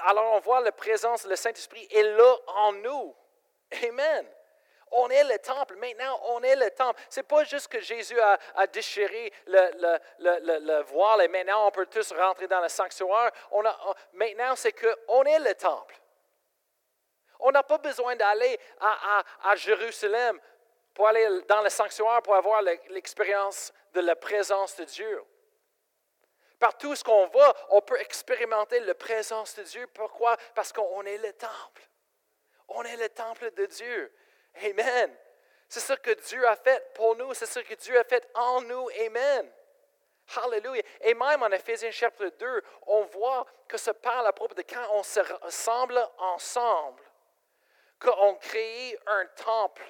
[0.00, 3.14] Alors on voit la présence, le Saint-Esprit est là en nous.
[3.86, 4.26] Amen.
[4.96, 5.74] On est le temple.
[5.76, 7.00] Maintenant, on est le temple.
[7.10, 12.12] Ce n'est pas juste que Jésus a, déchiré le, voile et maintenant on peut tous
[12.12, 13.32] rentrer dans le sanctuaire.
[14.12, 15.96] Maintenant, c'est qu'on est le temple.
[17.40, 20.40] On n'a pas besoin d'aller à, Jérusalem
[20.94, 25.22] pour aller dans le sanctuaire, pour avoir l'expérience de la présence de Dieu.
[26.60, 29.86] Partout ce qu'on va, on peut expérimenter la présence de Dieu.
[29.88, 30.36] Pourquoi?
[30.54, 31.82] Parce qu'on est le temple.
[32.68, 34.12] On est le temple de Dieu.
[34.62, 35.16] Amen.
[35.68, 37.34] C'est ce que Dieu a fait pour nous.
[37.34, 38.88] C'est ce que Dieu a fait en nous.
[39.06, 39.50] Amen.
[40.36, 40.82] Hallelujah.
[41.00, 44.86] Et même en Ephésiens chapitre 2, on voit que ça parle à propos de quand
[44.92, 47.02] on se rassemble ensemble,
[47.98, 49.82] qu'on crée un temple,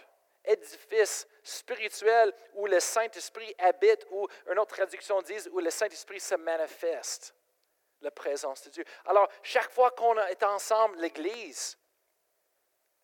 [0.44, 6.34] édifice spirituel où le Saint-Esprit habite, ou une autre traduction dit où le Saint-Esprit se
[6.34, 7.34] manifeste,
[8.00, 8.84] la présence de Dieu.
[9.06, 11.78] Alors, chaque fois qu'on est ensemble, l'Église,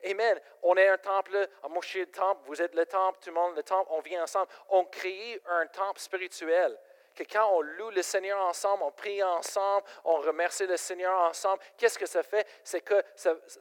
[0.04, 0.40] Amen.
[0.62, 3.34] On est un temple, moi je suis le temple, vous êtes le temple, tout le
[3.34, 4.48] monde le temple, on vient ensemble.
[4.68, 6.78] On crée un temple spirituel.
[7.14, 11.60] Que quand on loue le Seigneur ensemble, on prie ensemble, on remercie le Seigneur ensemble,
[11.76, 12.46] qu'est-ce que ça fait?
[12.62, 13.02] C'est que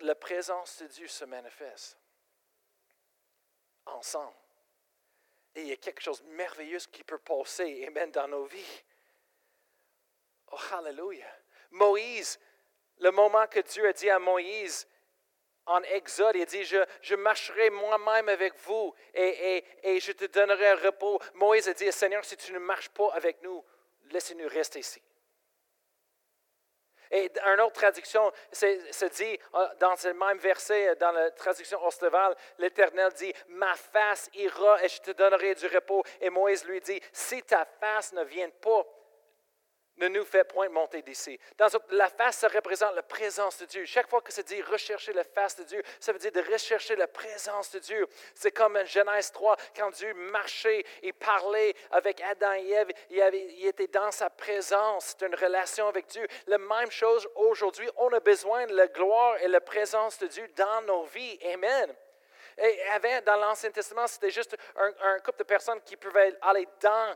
[0.01, 1.97] la présence de Dieu se manifeste
[3.85, 4.35] ensemble.
[5.55, 8.83] Et il y a quelque chose de merveilleux qui peut passer, Amen, dans nos vies.
[10.51, 11.33] Oh, hallelujah.
[11.71, 12.39] Moïse,
[12.99, 14.87] le moment que Dieu a dit à Moïse,
[15.69, 21.19] en Exode, il dit, je, marcherai moi-même avec vous et, je te donnerai un repos.
[21.35, 23.63] Moïse a dit, Seigneur, si tu ne marches pas avec nous,
[24.11, 25.01] laissez-nous rester ici.
[27.11, 32.35] Et une autre traduction se dit, euh, dans ce même verset, dans la traduction Osteval,
[32.59, 36.03] l'Éternel dit, ma face ira et je te donnerai du repos.
[36.21, 38.85] Et Moïse lui dit, si ta face ne vient pas,
[39.99, 41.39] ne nous fait point monter d'ici.
[41.57, 43.85] Dans la face, ça représente la présence de Dieu.
[43.85, 46.95] Chaque fois que ça dit rechercher la face de Dieu, ça veut dire de rechercher
[46.95, 48.07] la présence de Dieu.
[48.33, 53.21] C'est comme en Genèse 3, quand Dieu marchait et parlait avec Adam et Ève, il,
[53.21, 55.15] avait, il était dans sa présence.
[55.17, 56.25] C'est une relation avec Dieu.
[56.47, 60.47] La même chose aujourd'hui, on a besoin de la gloire et la présence de Dieu
[60.55, 61.39] dans nos vies.
[61.53, 61.93] Amen.
[62.61, 67.15] Et avant, dans l'Ancien Testament, c'était juste un, couple de personnes qui pouvaient aller dans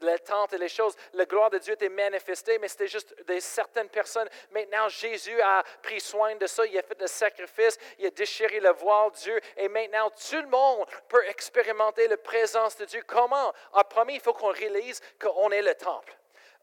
[0.00, 0.96] la tente et les choses.
[1.14, 4.28] La gloire de Dieu était manifestée, mais c'était juste certaines personnes.
[4.50, 6.64] Maintenant, Jésus a pris soin de ça.
[6.66, 7.78] Il a fait le sacrifice.
[7.98, 9.40] Il a déchiré le voile de Dieu.
[9.56, 13.02] Et maintenant, tout le monde peut expérimenter la présence de Dieu.
[13.06, 13.52] Comment?
[13.72, 16.16] En premier, il faut qu'on réalise qu'on est le temple.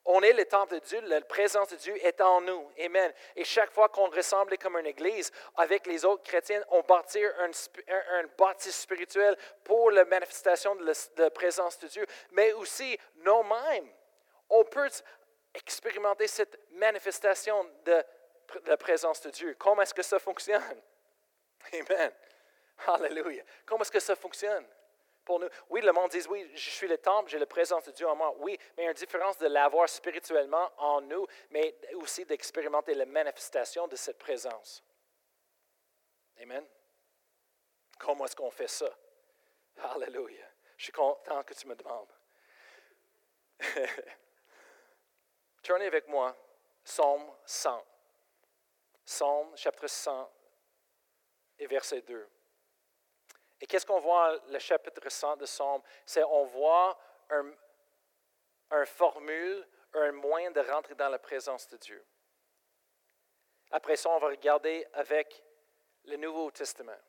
[0.05, 2.69] On est le temple de Dieu, la présence de Dieu est en nous.
[2.83, 3.13] Amen.
[3.37, 7.49] Et chaque fois qu'on ressemble comme une église avec les autres chrétiens, on bâtit un,
[8.19, 12.05] un, spirituel pour la manifestation de la, présence de Dieu.
[12.31, 13.89] Mais aussi, nous-mêmes,
[14.49, 14.89] on peut
[15.53, 19.55] expérimenter cette manifestation de, de la présence de Dieu.
[19.57, 20.81] Comment est-ce que ça fonctionne?
[21.73, 22.11] Amen.
[22.87, 23.43] Hallelujah.
[23.65, 24.65] Comment est-ce que ça fonctionne?
[25.29, 25.47] Nous.
[25.69, 28.15] Oui, le monde dit, oui, je suis le temple, j'ai la présence de Dieu en
[28.15, 28.33] moi.
[28.39, 32.93] Oui, mais il y a une différence de l'avoir spirituellement en nous, mais aussi d'expérimenter
[32.93, 34.83] la manifestation de cette présence.
[36.41, 36.65] Amen.
[37.97, 38.89] Comment est-ce qu'on fait ça?
[39.77, 40.45] Alléluia.
[40.77, 42.11] Je suis content que tu me demandes.
[45.63, 46.35] Tournez avec moi,
[46.83, 47.85] Psaume 100.
[49.05, 50.31] Psaume chapitre 100
[51.59, 52.29] et verset 2.
[53.63, 55.81] Et qu'est-ce qu'on voit le chapitre 100 de Somme?
[56.05, 56.99] C'est on voit
[57.29, 62.05] un, formule, un moyen de rentrer dans la présence de Dieu.
[63.71, 65.41] Après ça, on va regarder avec
[66.03, 66.99] le Nouveau Testament.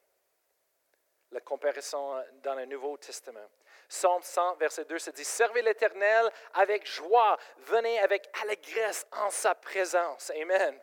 [1.33, 3.51] La comparaison dans le Nouveau Testament.
[3.89, 9.57] Somme 100, verset 2, se dit Servez l'Éternel avec joie, venez avec allégresse en sa
[9.57, 10.31] présence.
[10.31, 10.81] Amen.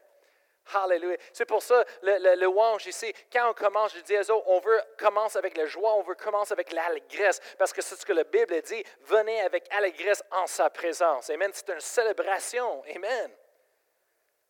[0.74, 1.18] Hallelujah.
[1.34, 4.60] C'est pour ça, le, le, louange ici, quand on commence, je dis à eux, on
[4.60, 8.14] veut commencer avec la joie, on veut commencer avec l'allégresse, parce que c'est ce que
[8.14, 11.30] la Bible dit, venez avec allégresse en sa présence.
[11.30, 11.52] Amen.
[11.54, 12.84] C'est une célébration.
[12.96, 13.32] Amen.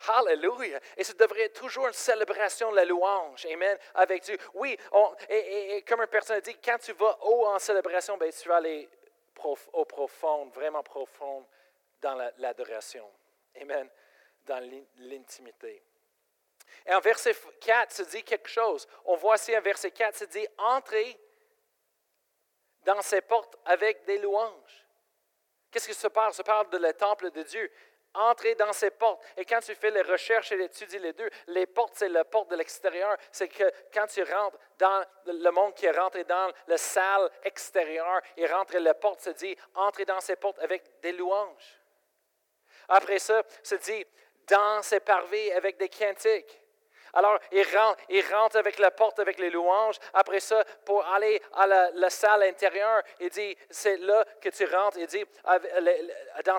[0.08, 0.80] Hallelujah.
[0.98, 3.46] Et ça devrait être toujours une célébration de la louange.
[3.46, 3.78] Amen.
[3.96, 4.38] Avec Dieu.
[4.54, 4.78] Oui,
[5.30, 8.58] et, comme une personne a dit, quand tu vas haut en célébration, ben, tu vas
[8.58, 8.90] aller
[9.74, 11.46] au profond, vraiment profond
[12.02, 13.10] dans l'adoration.
[13.60, 13.88] Amen.
[14.46, 14.60] Dans
[15.00, 15.82] l'intimité.
[16.86, 18.88] Et en verset 4, se dit quelque chose.
[19.06, 21.18] On voit ici en verset 4, se dit Entrez
[22.84, 24.88] dans ces portes avec des louanges.
[25.70, 26.34] Qu'est-ce que ça parle?
[26.34, 27.72] Ça parle de le temple de Dieu.
[28.14, 29.24] Entrez dans ces portes.
[29.38, 32.50] Et quand tu fais les recherches et étudies les deux, les portes, c'est la porte
[32.50, 33.16] de l'extérieur.
[33.32, 38.20] C'est que quand tu rentres dans le monde qui est rentré dans la salle extérieure,
[38.36, 41.80] et rentre, la porte se dit, entrez dans ces portes avec des louanges.
[42.90, 44.06] Après ça, se dit,
[44.48, 46.61] dans ces parvis avec des cantiques.
[47.14, 49.98] Alors, il rentre, il rentre avec la porte, avec les louanges.
[50.14, 54.98] Après ça, pour aller à la, salle intérieure, il dit, c'est là que tu rentres.
[54.98, 55.26] Il dit,
[56.46, 56.58] dans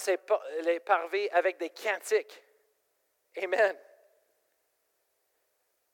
[0.62, 2.42] les parvis avec des cantiques.
[3.42, 3.78] Amen.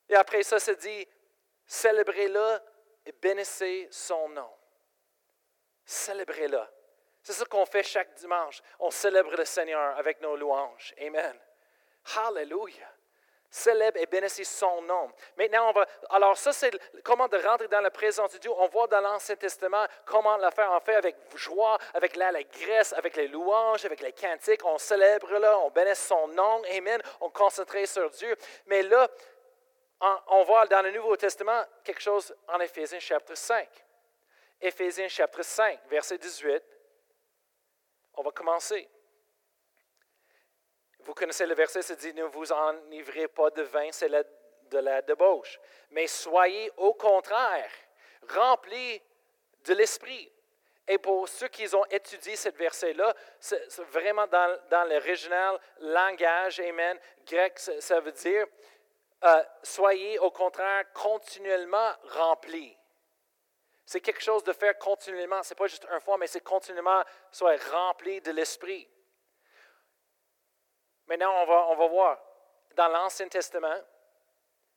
[0.09, 1.06] Et après ça, se dit,
[1.66, 2.59] célébrez-le
[3.06, 4.50] et bénissez son nom.
[5.84, 6.61] Célébrez-le.
[7.22, 8.61] C'est ce qu'on fait chaque dimanche.
[8.78, 10.94] On célèbre le Seigneur avec nos louanges.
[10.98, 11.38] Amen.
[12.16, 12.97] Hallelujah.
[13.51, 15.11] Célèbre et bénisse son nom.
[15.36, 15.86] Maintenant, on va.
[16.11, 16.70] Alors, ça, c'est
[17.03, 18.51] comment de rentrer dans la présence de Dieu.
[18.59, 20.70] On voit dans l'Ancien Testament comment la faire.
[20.70, 24.64] en fait avec joie, avec l'allégresse, avec les louanges, avec les cantiques.
[24.64, 26.62] On célèbre là, on bénisse son nom.
[26.76, 27.01] Amen.
[27.20, 28.36] On concentre sur Dieu.
[28.66, 29.09] Mais là,
[30.28, 33.68] on voit dans le Nouveau Testament quelque chose en Éphésiens chapitre 5.
[34.61, 36.62] Éphésiens chapitre 5, verset 18.
[38.14, 38.88] On va commencer.
[41.09, 45.00] Vous connaissez le verset, ça dit, ne vous enivrez pas de vin, c'est de la
[45.00, 45.59] débauche,
[45.90, 47.70] mais soyez au contraire
[48.28, 49.00] remplis
[49.64, 50.30] de l'Esprit.
[50.86, 56.98] Et pour ceux qui ont étudié ce verset-là, c'est vraiment dans, dans l'original langage, amen,
[57.24, 58.46] grec, ça, veut dire,
[59.24, 62.76] euh, soyez au contraire continuellement remplis.
[63.86, 65.42] C'est quelque chose de faire continuellement.
[65.42, 68.86] Ce n'est pas juste une fois, mais c'est continuellement, soyez rempli de l'Esprit.
[71.09, 72.18] Maintenant, on va, on va voir.
[72.74, 73.80] Dans l'Ancien Testament,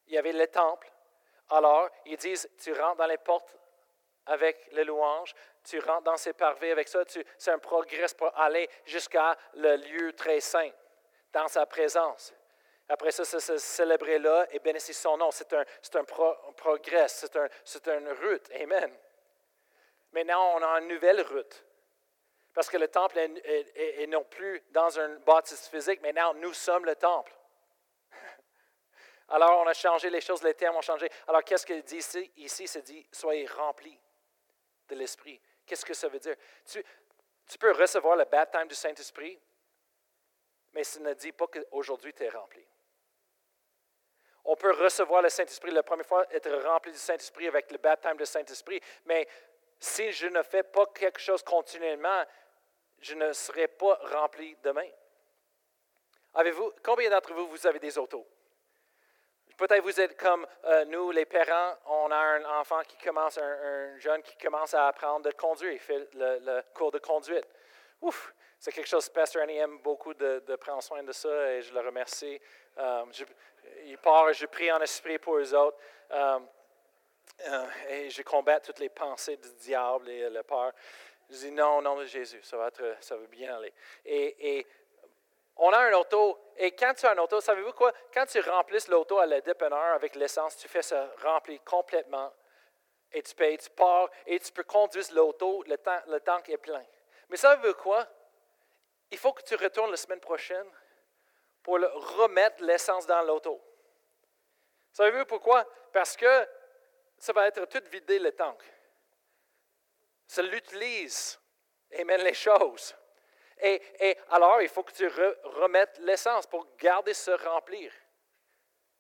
[0.07, 0.91] il y avait le temple.
[1.49, 3.55] Alors, ils disent, tu rentres dans les portes
[4.25, 7.03] avec les louanges, tu rentres dans ces parvis avec ça,
[7.37, 10.69] c'est un progrès pour aller jusqu'à le lieu très saint,
[11.33, 12.33] dans sa présence.
[12.87, 15.31] Après ça, c'est célébrer là et bénir son nom.
[15.31, 16.03] C'est un, un
[16.53, 18.49] progrès, c'est un, une route.
[18.61, 18.93] Amen.
[20.11, 21.65] Maintenant, on a une nouvelle route.
[22.53, 26.85] Parce que le temple est, non plus dans un bâtisse physique, mais maintenant nous sommes
[26.85, 27.33] le temple.
[29.29, 31.09] Alors on a changé les choses, les termes ont changé.
[31.27, 32.31] Alors qu'est-ce qu'il dit ici?
[32.37, 33.97] Ici, c'est dit, soyez remplis
[34.89, 35.39] de l'Esprit.
[35.65, 36.35] Qu'est-ce que ça veut dire?
[36.65, 36.83] Tu,
[37.47, 39.39] tu peux recevoir le baptême du Saint-Esprit,
[40.73, 42.65] mais ça ne dit pas qu'aujourd'hui tu es rempli.
[44.43, 48.17] On peut recevoir le Saint-Esprit la première fois, être rempli du Saint-Esprit avec le baptême
[48.17, 49.27] du Saint-Esprit, mais
[49.79, 52.23] si je ne fais pas quelque chose continuellement,
[53.01, 54.87] je ne serai pas rempli demain.
[56.33, 58.25] Avez-vous, combien d'entre vous, vous avez des autos?
[59.57, 63.97] Peut-être vous êtes comme euh, nous, les parents, on a un enfant qui commence, un,
[63.99, 67.45] jeune qui commence à apprendre de conduire, il fait le, cours de conduite.
[68.01, 71.73] Ouf, c'est quelque chose, Pasteur Annie aime beaucoup de, prendre soin de ça et je
[71.73, 72.39] le remercie.
[72.77, 73.05] Euh,
[73.85, 75.77] il part, je prie en esprit pour eux autres.
[76.11, 76.39] Euh,
[77.89, 80.71] et je combats toutes les pensées du diable et la peur.
[81.31, 83.73] Je dis non, au nom de Jésus, ça va, être, ça va bien aller.
[84.03, 84.67] Et,
[85.55, 87.93] on a un auto, et quand tu as un auto, savez-vous quoi?
[88.13, 92.33] Quand tu remplis l'auto à la dépanneur avec l'essence, tu fais ça remplir complètement,
[93.11, 96.57] et tu payes, tu pars, et tu peux conduire l'auto, le, temps, le tank est
[96.57, 96.83] plein.
[97.29, 98.05] Mais savez-vous quoi?
[99.11, 100.67] Il faut que tu retournes la semaine prochaine
[101.63, 103.61] pour remettre l'essence dans l'auto.
[104.91, 105.65] Savez-vous pourquoi?
[105.93, 106.47] Parce que
[107.17, 108.61] ça va être tout vidé le tank
[110.31, 111.37] ça l'utilise
[111.91, 112.95] et mène les choses.
[113.61, 117.91] Et, alors, il faut que tu remettes l'essence pour garder ce remplir,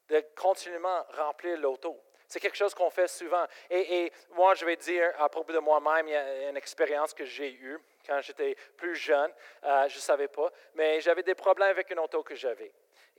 [0.09, 1.97] de continuellement remplir l'auto.
[2.27, 3.45] C'est quelque chose qu'on fait souvent.
[3.69, 7.23] Et, moi, je vais dire à propos de moi-même, il y a une expérience que
[7.23, 9.31] j'ai eue quand j'étais plus jeune.
[9.63, 12.73] Euh, je ne savais pas, mais j'avais des problèmes avec une auto que j'avais.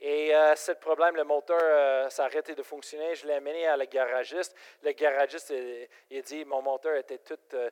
[0.05, 3.15] Et euh, ce problème, le moteur euh, s'est arrêté de fonctionner.
[3.15, 4.53] Je l'ai amené à la garagiste.
[4.81, 5.53] Le garagiste,
[6.09, 7.69] il, a dit mon moteur était tout euh,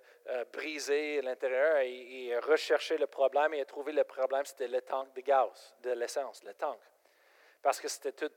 [0.54, 1.82] brisé à l'intérieur.
[1.82, 3.54] Il, il, a recherché le problème.
[3.54, 6.80] Il a trouvé le problème, c'était le tank de gaz, de l'essence, le tank.
[7.62, 8.32] Parce que c'était tout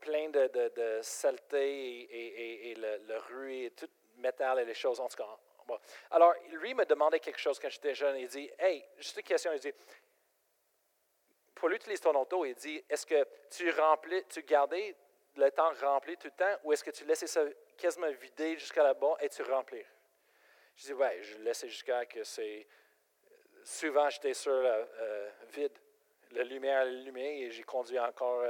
[0.00, 4.98] plein de, saleté et, et, le, le ruit, et tout métal et les choses.
[4.98, 5.78] En tout cas, bon.
[6.10, 8.16] Alors, lui m'a demandé quelque chose quand j'étais jeune.
[8.16, 9.52] Il dit Hey, juste une question.
[9.52, 9.72] Il dit
[11.58, 14.94] Paul utilise ton auto et dit Est-ce que tu remplis, tu gardais
[15.36, 17.42] le temps rempli tout le temps ou est-ce que tu laissais ça
[17.76, 19.84] quasiment vidé jusqu'à là-bas et tu remplis?
[20.76, 22.66] Je dis Ouais, je laissais jusqu'à que c'est.
[23.64, 25.76] Souvent, j'étais sur le euh, vide.
[26.32, 28.42] La lumière allumée et j'ai conduit encore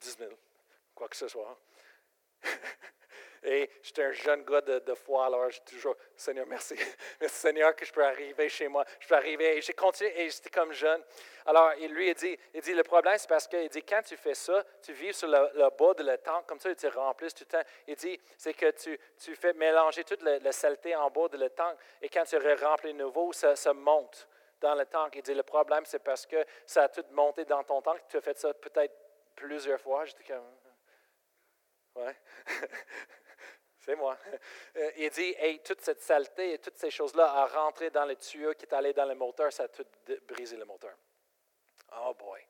[0.00, 0.32] 10 euh, 000,
[0.94, 1.58] quoi que ce soit.
[3.42, 6.74] Et j'étais un jeune gars de, foi, alors j'ai toujours, Seigneur, merci.
[7.20, 8.84] Merci Seigneur que je peux arriver chez moi.
[8.98, 9.56] Je peux arriver.
[9.56, 11.02] Et j'ai continué et j'étais comme jeune.
[11.46, 14.16] Alors, il lui a dit, il dit, le problème, c'est parce qu'il dit, quand tu
[14.18, 17.44] fais ça, tu vis sur le, bas de la tank, comme ça, tu remplis tout
[17.48, 17.68] le temps.
[17.86, 21.48] Il dit, c'est que tu, tu, fais mélanger toute la, saleté en bas de la
[21.48, 21.78] tank.
[22.02, 24.28] Et quand tu remplis nouveau, ça, ça monte
[24.60, 25.16] dans le tank.
[25.16, 28.02] Il dit, le problème, c'est parce que ça a tout monté dans ton tank.
[28.06, 28.94] Tu as fait ça peut-être
[29.34, 30.04] plusieurs fois.
[30.04, 30.44] J'étais comme,
[31.96, 32.16] ouais.
[33.78, 34.16] C'est moi.
[34.76, 38.14] Euh, il dit, hey, toute cette saleté et toutes ces choses-là a rentré dans le
[38.16, 39.86] tuyau qui est allé dans le moteur, ça a tout
[40.28, 40.94] brisé le moteur.
[41.96, 42.40] Oh boy.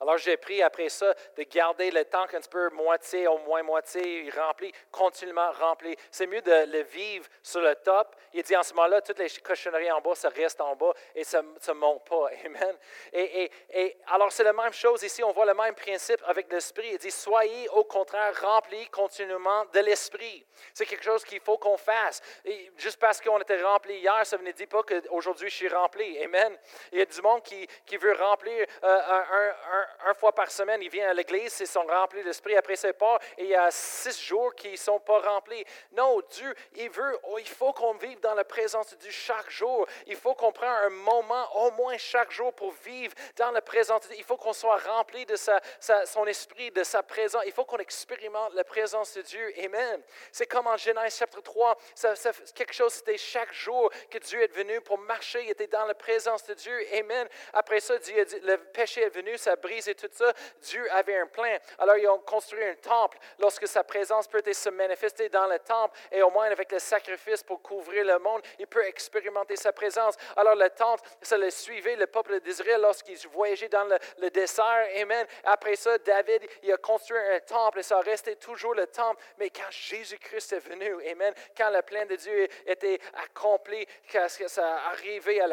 [0.00, 3.64] Alors j'ai pris après ça de garder le tank un petit peu moitié au moins
[3.64, 5.96] moitié rempli, continuellement rempli.
[6.10, 8.14] C'est mieux de le vivre sur le top.
[8.32, 11.24] Il dit en ce moment-là, toutes les cochonneries en bas, ça reste en bas et
[11.24, 12.28] ça ne monte pas.
[12.44, 12.76] Amen.
[13.12, 16.90] Et, et, alors c'est la même chose ici, on voit le même principe avec l'esprit.
[16.92, 20.46] Il dit, soyez au contraire remplis continuellement de l'esprit.
[20.74, 22.20] C'est quelque chose qu'il faut qu'on fasse.
[22.44, 26.22] Et juste parce qu'on était rempli hier, ça ne dit pas qu'aujourd'hui je suis rempli.
[26.22, 26.56] Amen.
[26.92, 30.50] Il y a du monde qui, qui veut remplir euh, un, un un, fois par
[30.50, 33.54] semaine, il vient à l'église, ils sont remplis d'esprit, après c'est pas, et il y
[33.54, 35.64] a six jours qui ne sont pas remplis.
[35.92, 39.50] Non, Dieu, il veut, oh, il faut qu'on vive dans la présence de Dieu chaque
[39.50, 39.86] jour.
[40.06, 44.02] Il faut qu'on prenne un moment, au moins chaque jour, pour vivre dans la présence
[44.02, 44.16] de Dieu.
[44.18, 47.42] Il faut qu'on soit rempli de son esprit, de sa présence.
[47.46, 49.52] Il faut qu'on expérimente la présence de Dieu.
[49.64, 50.02] Amen.
[50.32, 52.14] C'est comme en Genèse chapitre 3, ça,
[52.54, 55.94] quelque chose, c'était chaque jour que Dieu est venu pour marcher, il était dans la
[55.94, 56.78] présence de Dieu.
[56.98, 57.28] Amen.
[57.52, 61.56] Après ça, le péché est venu, ça brise et tout ça, Dieu avait un plan.
[61.78, 63.18] Alors, ils ont construit un temple.
[63.38, 67.42] Lorsque sa présence peut se manifester dans le temple, et au moins avec le sacrifice
[67.42, 70.16] pour couvrir le monde, il peut expérimenter sa présence.
[70.36, 73.84] Alors, le temple, ça le suivait, le peuple d'Israël, lorsqu'ils voyageaient dans
[74.18, 74.88] le, désert.
[74.96, 75.26] Amen.
[75.44, 79.22] Après ça, David, il a construit un temple et ça restait toujours le temple.
[79.38, 84.76] Mais quand Jésus-Christ est venu, Amen, quand le plan de Dieu était accompli, quand ça
[84.86, 85.46] arrivait à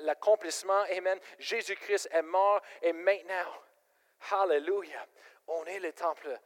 [0.00, 3.63] l'accomplissement, Amen, Jésus-Christ est mort et maintenant,
[4.30, 5.06] Hallelujah.
[5.46, 6.38] On est le temple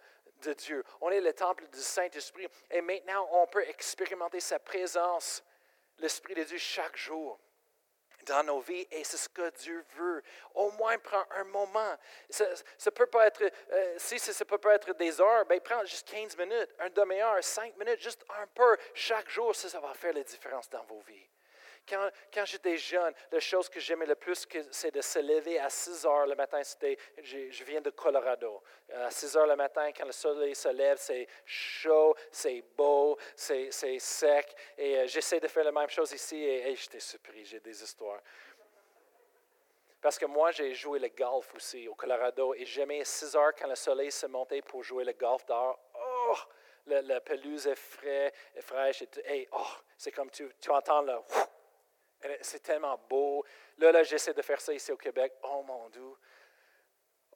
[0.43, 0.85] de Dieu.
[1.01, 2.47] On est le temple du Saint-Esprit.
[2.71, 5.43] Et maintenant, on peut expérimenter sa présence,
[5.99, 7.39] l'Esprit de Dieu, chaque jour
[8.27, 10.23] dans nos vies et c'est ce que Dieu veut.
[10.55, 11.97] Au moins, prends un moment.
[12.29, 15.85] Ça, ça peut pas être, euh, si ça, peut pas être des heures, ben prends
[15.85, 19.55] juste 15 minutes, un demi-heure, 5 minutes, juste un peu chaque jour.
[19.55, 21.29] Ça, ça va faire la différence dans vos vies.
[21.89, 25.71] Quand, quand j'étais jeune, la chose que j'aimais le plus, c'est de se lever à
[25.71, 26.63] 6 heures le matin.
[26.63, 28.63] C'était, je, viens de Colorado.
[28.93, 33.71] À 6 heures le matin, quand le soleil se lève, c'est chaud, c'est beau, c'est,
[33.99, 34.55] sec.
[34.77, 38.21] Et euh, j'essaie de faire la même chose ici et, j'étais surpris, j'ai des histoires.
[40.01, 43.67] Parce que moi, j'ai joué le golf aussi au Colorado et j'aimais 6 heures quand
[43.67, 45.79] le soleil se montait pour jouer le golf dehors.
[45.95, 46.37] Oh,
[46.87, 49.67] la, pelouse est, frais, fraîche et, oh,
[49.97, 51.15] c'est comme tu entends le
[52.41, 53.45] c'est tellement beau.
[53.79, 55.35] Là, là j'essaie de faire ça ici au Québec.
[55.43, 56.15] Oh mon Dieu.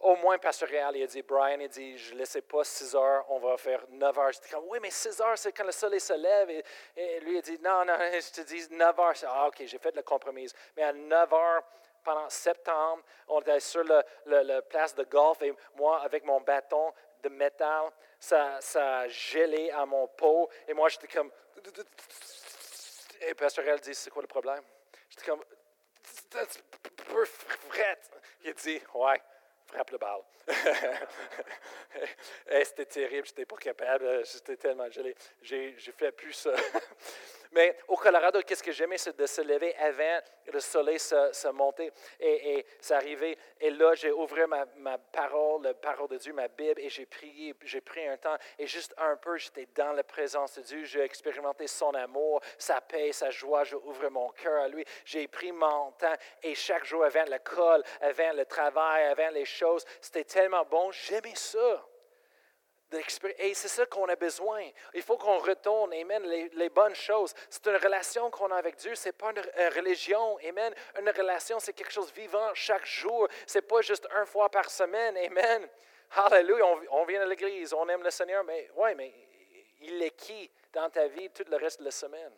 [0.03, 2.97] Au moins, Pasteur Réal, il a dit, Brian, il dit, je ne laissais pas 6
[2.97, 4.33] heures, on va faire 9 heures.
[4.33, 6.51] J'étais comme, oui, mais 6 heures, c'est quand le soleil se lève.
[6.97, 9.15] Et, lui, il dit, non, non, je te dis 9 heures.
[9.29, 10.51] Ah, OK, j'ai fait le compromis.
[10.77, 11.63] Mais à 9 heures,
[12.03, 17.29] pendant septembre, on était sur la place de golf et moi, avec mon bâton de
[17.29, 17.85] métal,
[18.19, 20.51] ça, ça gelé à mon peau.
[20.67, 21.31] Et moi, j'étais comme,
[23.27, 24.63] et Pasteur Elle dit, c'est quoi le problème?
[25.09, 25.43] J'étais comme,
[26.03, 26.45] c'est un
[27.05, 27.99] peu fret.
[28.45, 29.23] Il dit, ouais,
[29.67, 30.23] frappe le balle.
[32.65, 35.15] c'était terrible, j'étais pas capable, j'étais tellement gelé.
[35.43, 36.55] J'ai fait plus ça.
[37.53, 41.49] Mais au Colorado, qu'est-ce que j'aimais, c'est de se lever avant le soleil se, se
[41.49, 43.39] monter et, et s'arriver.
[43.61, 47.07] Et là, j'ai ouvert ma, ma, parole, la parole de Dieu, ma Bible, et j'ai
[47.07, 48.37] prié, j'ai pris un temps.
[48.59, 50.85] Et juste un peu, j'étais dans la présence de Dieu.
[50.85, 53.65] J'ai expérimenté son amour, sa paix, sa joie.
[53.65, 54.85] J'ai ouvert mon cœur à lui.
[55.05, 56.15] J'ai pris mon temps.
[56.43, 60.91] Et chaque jour, avant l'école, avant le travail, avant les choses, c'était tellement bon.
[60.93, 61.87] J'aimais ça.
[63.39, 64.63] Et c'est ça qu'on a besoin.
[64.95, 67.33] Il faut qu'on retourne, Amen, les, bonnes choses.
[67.49, 70.75] C'est une relation qu'on a avec Dieu, ce n'est pas une, religion, Amen.
[70.99, 73.29] Une relation, c'est quelque chose de vivant chaque jour.
[73.47, 75.69] Ce n'est pas juste une fois par semaine, Amen.
[76.15, 79.13] Hallelujah, on, vient à l'église, on aime le Seigneur, mais ouais, mais
[79.81, 82.33] il est qui dans ta vie tout le reste de la semaine?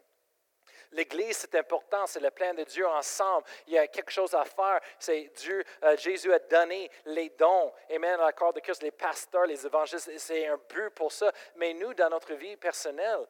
[0.94, 3.44] L'Église, c'est important, c'est le plan de Dieu ensemble.
[3.66, 4.80] Il y a quelque chose à faire.
[4.98, 7.72] C'est Dieu, euh, Jésus a donné les dons.
[7.90, 11.32] Amen, à la corps de Christ, les pasteurs, les évangélistes, c'est un but pour ça.
[11.56, 13.26] Mais nous, dans notre vie personnelle,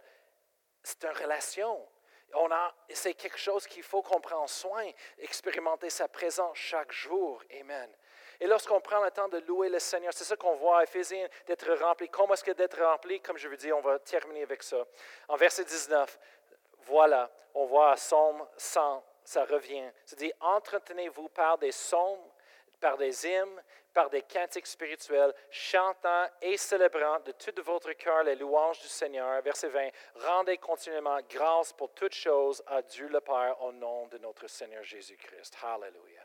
[0.83, 1.89] c'est une relation.
[2.35, 4.85] On a, c'est quelque chose qu'il faut qu'on prenne soin,
[5.19, 7.43] expérimenter sa présence chaque jour.
[7.61, 7.91] Amen.
[8.41, 11.27] Et lorsqu'on prend le temps de louer le Seigneur, c'est ça qu'on voit à Éphésiens,
[11.47, 12.09] d'être rempli.
[12.09, 13.21] Comment est-ce que d'être rempli?
[13.21, 14.85] Comme je vous dis, on va terminer avec ça.
[15.29, 16.19] En verset 19,
[16.87, 19.91] voilà, on voit à Somme 100, ça revient.
[20.05, 22.19] Ça dit, entretenez-vous par des psaumes,
[22.81, 23.63] par des hymnes,
[23.95, 29.41] par des cantiques spirituels, chantant et célébrant de tout votre cœur les louanges du Seigneur.
[29.41, 34.19] Verset 20, rendez continuellement grâce pour toutes choses à Dieu le Père au nom de
[34.19, 35.57] notre Seigneur Jésus-Christ.
[35.63, 36.25] Hallelujah.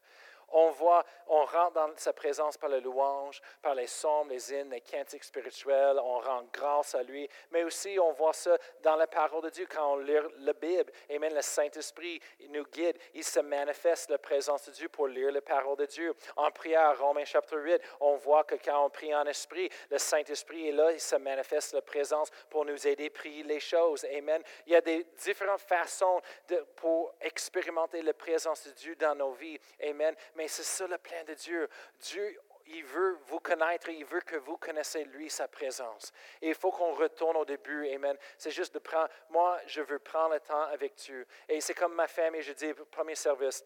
[0.52, 4.72] On voit, on rentre dans sa présence par la louange, par les psaumes, les hymnes,
[4.72, 6.00] les cantiques spirituels.
[6.00, 7.30] On rend grâce à lui.
[7.52, 10.92] Mais aussi, on voit ça dans la parole de Dieu quand on lit la Bible.
[11.10, 11.34] Amen.
[11.34, 12.98] Le Saint-Esprit nous guide.
[13.14, 16.14] Il se manifeste la présence de Dieu pour lire la parole de Dieu.
[16.36, 20.70] En prière, Romains chapitre 8, on voit que quand on prie en esprit, le Saint-Esprit
[20.70, 20.92] est là.
[20.92, 24.06] Il se manifeste la présence pour nous aider à prier les choses.
[24.06, 24.42] Amen.
[24.66, 29.32] Il y a des différentes façons de, pour expérimenter la présence de Dieu dans nos
[29.34, 29.60] vies.
[29.82, 30.16] Amen.
[30.40, 31.68] Mais c'est ça le plan de Dieu.
[32.00, 36.14] Dieu il veut vous connaître, il veut que vous connaissez lui, sa présence.
[36.42, 38.16] Et il faut qu'on retourne au début, Amen.
[38.38, 41.26] C'est juste de prendre, moi, je veux prendre le temps avec Dieu.
[41.50, 43.66] Et c'est comme ma femme, et je dis, premier service,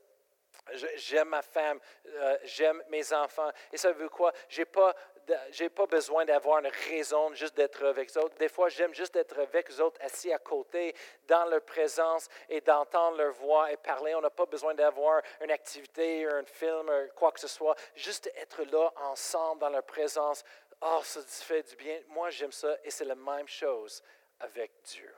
[0.95, 3.49] J'aime ma femme, euh, j'aime mes enfants.
[3.71, 4.32] Et ça veut quoi?
[4.47, 4.65] Je n'ai
[5.26, 8.36] pas, pas besoin d'avoir une raison juste d'être avec eux autres.
[8.38, 10.95] Des fois, j'aime juste d'être avec eux autres, assis à côté,
[11.28, 14.15] dans leur présence et d'entendre leur voix et parler.
[14.15, 17.76] On n'a pas besoin d'avoir une activité, un film, quoi que ce soit.
[17.95, 20.43] Juste être là ensemble dans leur présence.
[20.82, 21.99] Oh, ça fait du bien.
[22.07, 24.03] Moi, j'aime ça et c'est la même chose
[24.39, 25.13] avec Dieu.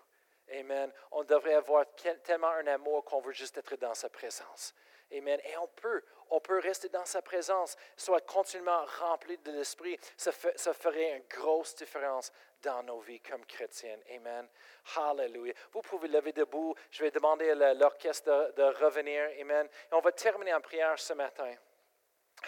[0.51, 0.91] Amen.
[1.11, 1.85] On devrait avoir
[2.23, 4.75] tellement un amour qu'on veut juste être dans sa présence.
[5.11, 5.39] Amen.
[5.43, 9.99] Et on peut, on peut rester dans sa présence, soit continuellement rempli de l'Esprit.
[10.17, 13.99] Ça, ferait une grosse différence dans nos vies comme chrétiens.
[14.15, 14.47] Amen.
[14.95, 15.53] Hallelujah.
[15.71, 16.75] Vous pouvez lever debout.
[16.91, 19.29] Je vais demander à l'orchestre de, revenir.
[19.39, 19.67] Amen.
[19.91, 21.53] Et on va terminer en prière ce matin.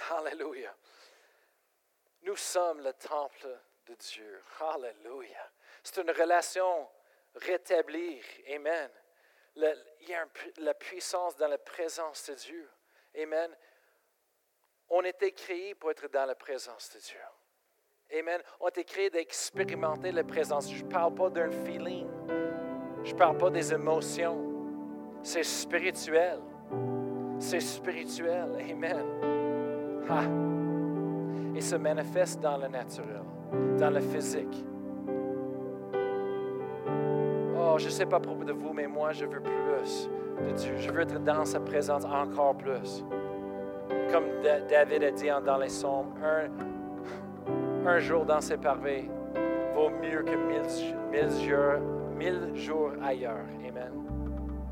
[0.09, 0.75] Hallelujah.
[2.23, 3.47] Nous sommes le temple
[3.85, 4.43] de Dieu.
[4.59, 5.51] Hallelujah.
[5.83, 6.89] C'est une relation
[7.35, 8.21] rétablie.
[8.49, 8.89] Amen
[10.01, 10.25] il y a
[10.57, 12.69] la puissance dans la présence de Dieu.
[13.21, 13.49] Amen.
[14.89, 18.19] On était créés pour être dans la présence de Dieu.
[18.19, 18.41] Amen.
[18.59, 20.71] On été créés d'expérimenter la présence.
[20.71, 22.07] Je ne parle pas d'un feeling.
[23.03, 24.37] Je ne parle pas des émotions.
[25.23, 26.39] C'est spirituel.
[27.39, 28.49] C'est spirituel.
[28.69, 29.05] Amen.
[30.09, 31.57] Ah.
[31.57, 33.23] Et se manifeste dans le naturel,
[33.77, 34.63] dans le physique.
[37.59, 39.63] Oh, je ne sais pas propos de vous, mais moi, je veux plus
[40.39, 43.03] Je veux être dans sa présence encore plus.
[44.11, 44.25] Comme
[44.69, 46.13] David a dit dans les psaumes,
[47.85, 49.09] un, jour dans ses parvis
[49.73, 50.35] vaut mieux que
[52.17, 53.45] mille, jours, ailleurs.
[53.67, 53.91] Amen.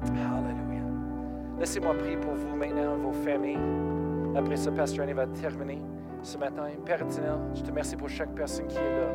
[0.04, 0.84] Hallelujah.
[1.60, 3.58] Laissez-moi prier pour vous maintenant, vos familles.
[4.36, 5.82] Après ça, Pasteur Annie va terminer
[6.22, 6.68] ce matin.
[6.86, 7.00] Père
[7.54, 9.08] je te remercie pour chaque personne qui est là.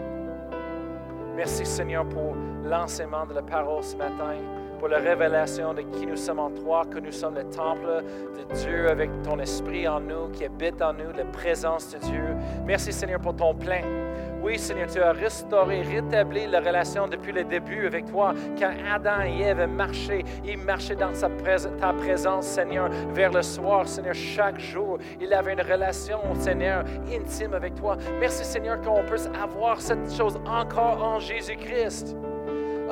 [1.36, 2.34] Merci Seigneur pour
[2.64, 4.36] l'enseignement de la parole ce matin,
[4.80, 8.02] pour la révélation de qui nous sommes en toi, que nous sommes le temple
[8.34, 12.34] de Dieu avec ton esprit en nous, qui habite en nous, la présence de Dieu.
[12.64, 13.82] Merci Seigneur pour ton plein.
[14.42, 18.32] Oui, Seigneur, tu as restauré, rétabli la relation depuis le début avec toi.
[18.58, 24.14] Quand Adam et Ève marchaient, ils marchaient dans ta présence, Seigneur, vers le soir, Seigneur,
[24.14, 24.96] chaque jour.
[25.20, 27.98] Il avait une relation, Seigneur, intime avec toi.
[28.18, 32.16] Merci, Seigneur, qu'on puisse avoir cette chose encore en Jésus-Christ.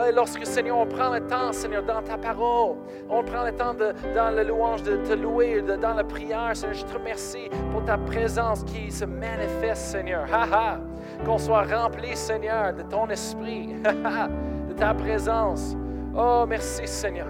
[0.07, 2.77] Et lorsque, Seigneur, on prend le temps, Seigneur, dans ta parole,
[3.11, 6.77] on prend le temps de, dans la louange de te louer, dans la prière, Seigneur,
[6.77, 10.27] je te remercie pour ta présence qui se manifeste, Seigneur.
[11.25, 13.75] Qu'on soit rempli, Seigneur, de ton esprit,
[14.69, 15.75] de ta présence.
[16.17, 17.29] Oh, merci, Seigneur.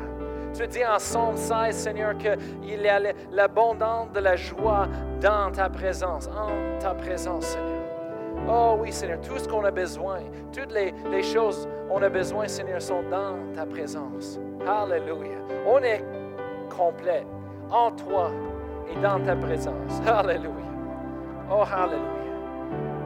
[0.55, 3.01] Tu dis en Somme 16, Seigneur, qu'il y a
[3.33, 4.89] l'abondance de la joie
[5.21, 7.78] dans ta présence, en ta présence, Seigneur.
[8.51, 10.21] Oh oui, Seigneur, tout ce qu'on a besoin,
[10.53, 14.41] toutes les, choses qu'on a besoin, Seigneur, sont dans ta présence.
[14.67, 15.37] Alléluia.
[15.67, 16.03] On est
[16.75, 17.27] complet
[17.71, 18.31] en toi
[18.91, 20.01] et dans ta présence.
[20.07, 20.55] Alléluia.
[21.51, 22.09] Oh, Alléluia.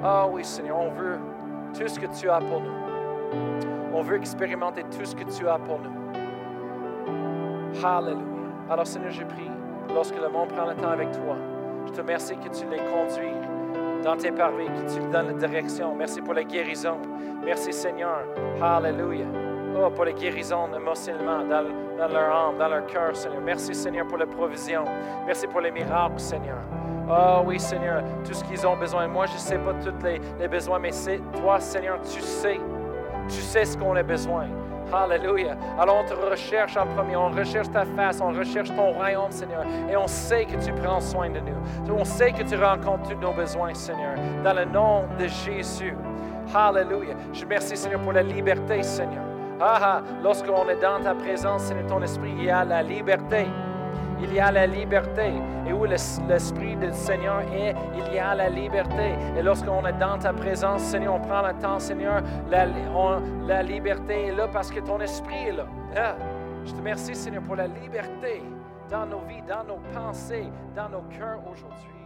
[0.05, 1.19] Ah oui, Seigneur, on veut
[1.77, 2.71] tout ce que tu as pour nous.
[3.93, 5.91] On veut expérimenter tout ce que tu as pour nous.
[7.85, 8.23] Alléluia.
[8.71, 9.51] Alors, Seigneur, je prie,
[9.93, 11.37] lorsque le monde prend le temps avec toi,
[11.87, 13.35] je te remercie que tu les conduis
[14.03, 15.95] dans tes parvis, que tu lui donnes la direction.
[15.95, 16.99] Merci pour la guérison.
[17.45, 18.25] Merci, Seigneur.
[18.61, 19.27] Alléluia.
[19.81, 21.65] Oh, pour la guérison émotionnellement dans,
[21.99, 23.41] dans leur âme, dans leur cœur, Seigneur.
[23.43, 24.85] Merci, Seigneur, pour la provision.
[25.27, 26.59] Merci pour les miracles, Seigneur.
[27.09, 29.07] Oh oui, Seigneur, tout ce qu'ils ont besoin.
[29.09, 32.61] Moi, je ne sais pas tous les, les besoins, mais c'est toi, Seigneur, tu sais.
[33.29, 34.47] Tu sais ce qu'on a besoin.
[34.93, 35.57] Alléluia.
[35.79, 39.65] Alors on te recherche en premier, on recherche ta face, on recherche ton royaume, Seigneur.
[39.91, 41.95] Et on sait que tu prends soin de nous.
[41.95, 44.15] On sait que tu rencontres tous nos besoins, Seigneur.
[44.45, 45.97] Dans le nom de Jésus.
[46.55, 47.15] Alléluia.
[47.33, 49.23] Je remercie, Seigneur, pour la liberté, Seigneur.
[49.61, 53.47] Ah, ah, lorsqu'on est dans ta présence, Seigneur, ton esprit, il y a la liberté
[54.23, 55.33] il y a la liberté.
[55.67, 59.15] Et où l'Esprit du Seigneur est, il y a la liberté.
[59.37, 64.35] Et lorsqu'on est dans ta présence, Seigneur, on prend le temps, Seigneur, la, liberté est
[64.35, 65.67] là parce que ton Esprit est là.
[65.97, 66.17] Ah,
[66.65, 68.43] je te remercie, Seigneur, pour la liberté
[68.91, 72.02] dans nos vies, dans nos pensées, dans nos cœurs aujourd'hui.